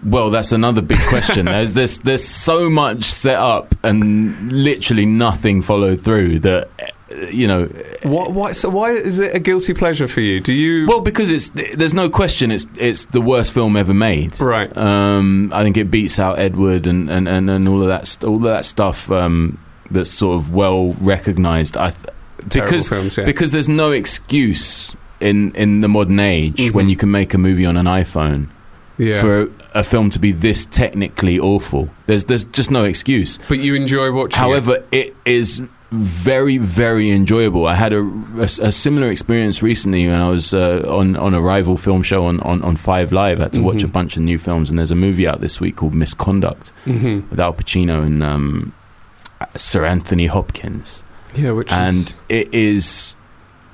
[0.07, 1.45] Well, that's another big question.
[1.55, 6.69] there's this there's so much set up and literally nothing followed through that
[7.31, 7.67] you know
[8.03, 10.39] What, why, so why is it a guilty pleasure for you?
[10.41, 10.85] Do you?
[10.87, 14.75] well because it's there's no question it's it's the worst film ever made right.
[14.77, 18.29] Um, I think it beats out Edward and, and, and, and all of that st-
[18.29, 19.57] all of that stuff um,
[19.89, 21.77] that's sort of well recognised.
[21.77, 22.05] I th-
[22.53, 23.25] because films, yeah.
[23.25, 26.71] because there's no excuse in in the modern age Mhm.
[26.73, 28.49] when you can make a movie on an iPhone
[28.97, 29.21] yeah.
[29.21, 31.89] for a film to be this technically awful.
[32.05, 33.39] There's there's just no excuse.
[33.49, 34.37] but you enjoy watching.
[34.39, 34.41] it.
[34.41, 35.61] However, it is
[35.91, 37.65] very very enjoyable.
[37.65, 38.01] I had a,
[38.37, 42.25] a- a similar experience recently when I was uh, on on a rival film show
[42.25, 43.39] on, on, on Five Live.
[43.39, 45.59] I had to watch a bunch of new films, and there's a movie out this
[45.61, 47.29] week called Misconduct Mhm.
[47.29, 48.73] with Al Pacino and um,
[49.55, 51.03] Sir Anthony Hopkins,
[51.35, 53.15] yeah, which and is it is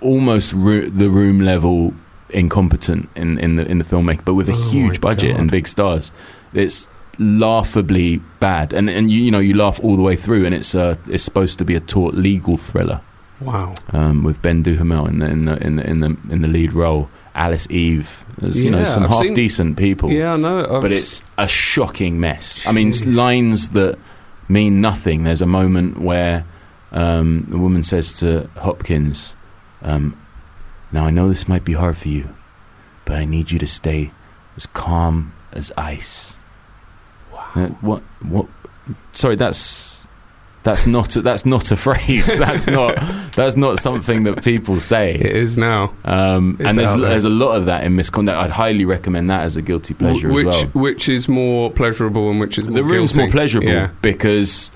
[0.02, 1.94] almost the room level
[2.34, 5.40] incompetent in, in the in the filmmaking, but with a Oh huge budget God.
[5.42, 6.12] and big stars.
[6.54, 10.54] It's laughably bad, and and you, you know you laugh all the way through, and
[10.56, 13.02] it's uh, it's supposed to be a taut legal thriller
[13.42, 13.74] Wow.
[13.92, 16.74] um, with Ben Duhamel in the in the in the in the, in the lead
[16.74, 17.10] role.
[17.36, 20.60] Alice Eve, there's you know some I've half seen- decent people Yeah, I know.
[20.76, 22.64] I've but it's a shocking mess.
[22.68, 23.98] I mean, lines that
[24.48, 25.24] mean nothing.
[25.24, 26.46] There's a moment where
[26.92, 29.36] um, the woman says to Hopkins,
[29.82, 30.16] um,
[30.94, 32.30] "Now I know this might be hard for you,
[33.06, 34.12] but I need you to stay
[34.56, 36.38] as calm as ice."
[37.34, 37.76] Wow.
[37.82, 38.04] what?
[38.22, 38.48] What?
[39.12, 40.08] Sorry, that's.
[40.64, 42.38] That's not a, that's not a phrase.
[42.40, 42.96] That's not
[43.36, 45.14] that's not something that people say.
[45.14, 45.94] It is now.
[46.06, 47.00] Um, and there's there.
[47.02, 48.38] there's a lot of that in misconduct.
[48.42, 50.68] I'd highly recommend that as a guilty pleasure which as well.
[50.84, 53.26] which is more pleasurable and which is more the room's guilty?
[53.28, 53.90] more pleasurable Yeah.
[54.02, 54.72] because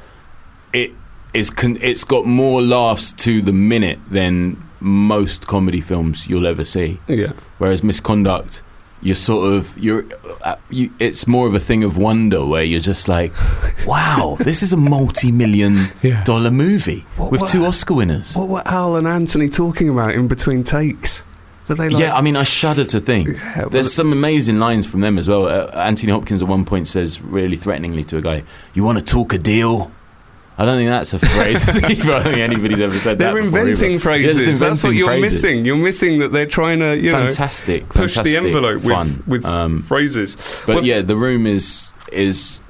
[0.73, 0.91] it
[1.33, 6.63] is con- it's got more laughs to the minute than most comedy films you'll ever
[6.65, 6.99] see.
[7.07, 7.33] Yeah.
[7.57, 8.61] Whereas misconduct,
[9.01, 10.05] you're sort of you're
[10.43, 13.31] uh, you, it's more of a thing of wonder where you're just like,
[13.85, 16.23] wow, this is a multi-million Yeah.
[16.23, 18.35] dollar movie What- with what- two Oscar winners.
[18.35, 21.23] What were Al and Anthony talking about in between takes?
[21.69, 21.91] Like?
[21.91, 23.27] yeah, I mean, I shudder to think.
[23.27, 25.47] Yeah, well, There's some amazing lines from them as well.
[25.49, 29.03] Uh, Anthony Hopkins at one point says really threateningly to a guy, "You want to
[29.03, 29.91] talk a deal?"
[30.57, 31.83] I don't think that's a phrase.
[31.83, 31.83] either.
[32.13, 33.33] I don't think anybody's ever said that.
[33.33, 33.51] they're that.
[33.51, 33.99] before inventing either.
[33.99, 34.43] phrases.
[34.43, 35.43] Yeah, That's what you're phrases.
[35.43, 35.65] missing.
[35.65, 39.23] You're missing that they're trying to, you fantastic, know, push the envelope fun.
[39.27, 40.35] with with um, phrases.
[40.65, 42.61] but Well, yeah, the room is is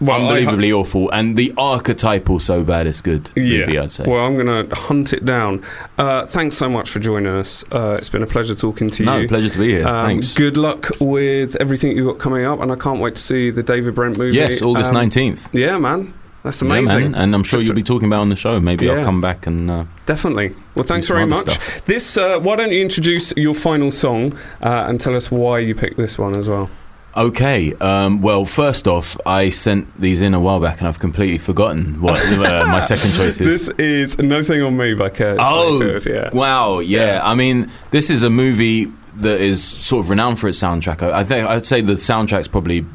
[0.00, 3.78] well, unbelievably awful, and the archetypal so bad it's good movie.
[3.78, 4.04] I'd say.
[4.06, 5.64] Well, I'm going to hunt it down.
[5.98, 7.64] Uh, thanks so much for joining us.
[7.70, 9.22] Uh, it's been a pleasure talking to no, you.
[9.22, 9.86] No, pleasure to be here.
[9.86, 10.34] Um, Thanks.
[10.34, 13.62] Good luck with everything you've got coming up, and I can't wait to see the
[13.62, 14.36] David Brent movie.
[14.36, 15.48] Yes, August Um, nineteenth.
[15.52, 17.12] Yeah, man, that's Yeah, amazing.
[17.12, 17.14] man.
[17.14, 18.58] And I'm sure Just you'll be talking about it on the show.
[18.60, 18.94] Maybe Yeah.
[18.98, 19.70] I'll come back and.
[19.70, 20.54] Uh, Definitely.
[20.74, 21.40] Well, thanks very much.
[21.50, 21.84] stuff.
[21.86, 22.16] This.
[22.16, 25.96] Uh, why don't you introduce your final song uh, and tell us why you picked
[25.96, 26.70] this one as well?
[27.14, 27.74] Okay.
[27.74, 32.00] Um, well, first off, I sent these in a while back, and I've completely forgotten
[32.00, 33.66] what uh, my second choice is.
[33.66, 35.36] This is "Nothing on Me" by Kurt.
[35.40, 36.30] oh, Snowfield, yeah.
[36.32, 36.78] wow!
[36.78, 37.20] Yeah.
[37.22, 41.02] I mean, this is a movie that is sort of renowned for its soundtrack.
[41.02, 42.86] I I think I'd say the soundtrack's probably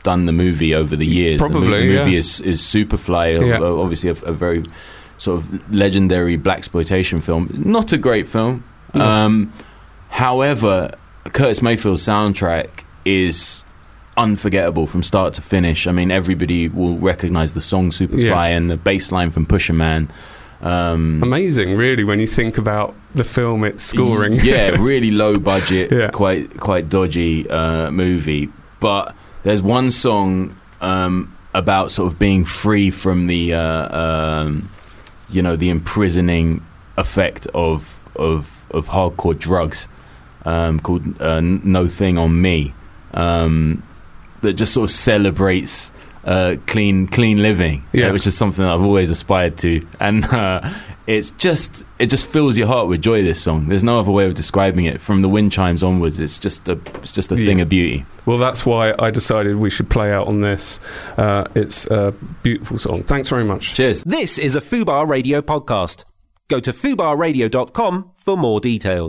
[0.00, 1.40] outdone the movie over the years.
[1.40, 2.18] the, mo- Probably, the movie yeah.
[2.18, 3.60] is is Superfly, Yeah.
[3.62, 4.64] obviously a, a very
[5.18, 7.50] sort of legendary black exploitation film.
[7.64, 8.64] Not a great film.
[8.94, 9.04] No.
[9.04, 9.52] Um,
[10.08, 10.92] however,
[11.24, 13.64] Curtis Mayfield's soundtrack is
[14.16, 15.86] unforgettable from start to finish.
[15.86, 18.44] I mean, everybody will recognize the song Superfly Yeah.
[18.56, 20.08] and the bass line from Pusherman.
[20.62, 24.34] Um, Amazing, really, when you think about the film it's scoring.
[24.42, 26.08] yeah, really low budget, Yeah.
[26.10, 28.48] quite quite dodgy uh, movie.
[28.78, 34.70] But there's one song um, about sort of being free from the uh, um,
[35.28, 36.62] you know the imprisoning
[36.96, 39.88] effect of of of hardcore drugs
[40.44, 42.74] um, called uh, "Nothing on Me,"
[43.14, 43.82] um,
[44.42, 45.92] that just sort of celebrates.
[46.22, 48.12] Uh, clean, clean living, Yeah.
[48.12, 50.60] which is something that I've always aspired to, and uh,
[51.10, 53.22] it's just it just fills your heart with joy.
[53.22, 55.00] This song, there's no other way of describing it.
[55.00, 58.06] From the wind chimes onwards, it's just a it's just a thing of beauty.
[58.26, 60.78] Well, that's why I decided we should play out on this.
[61.16, 63.02] Uh, it's a beautiful song.
[63.02, 63.74] Thanks very much.
[63.74, 64.04] Cheers.
[64.04, 66.04] This is a Fubar Radio podcast.
[66.48, 69.08] Go to fubarradio.com for more details.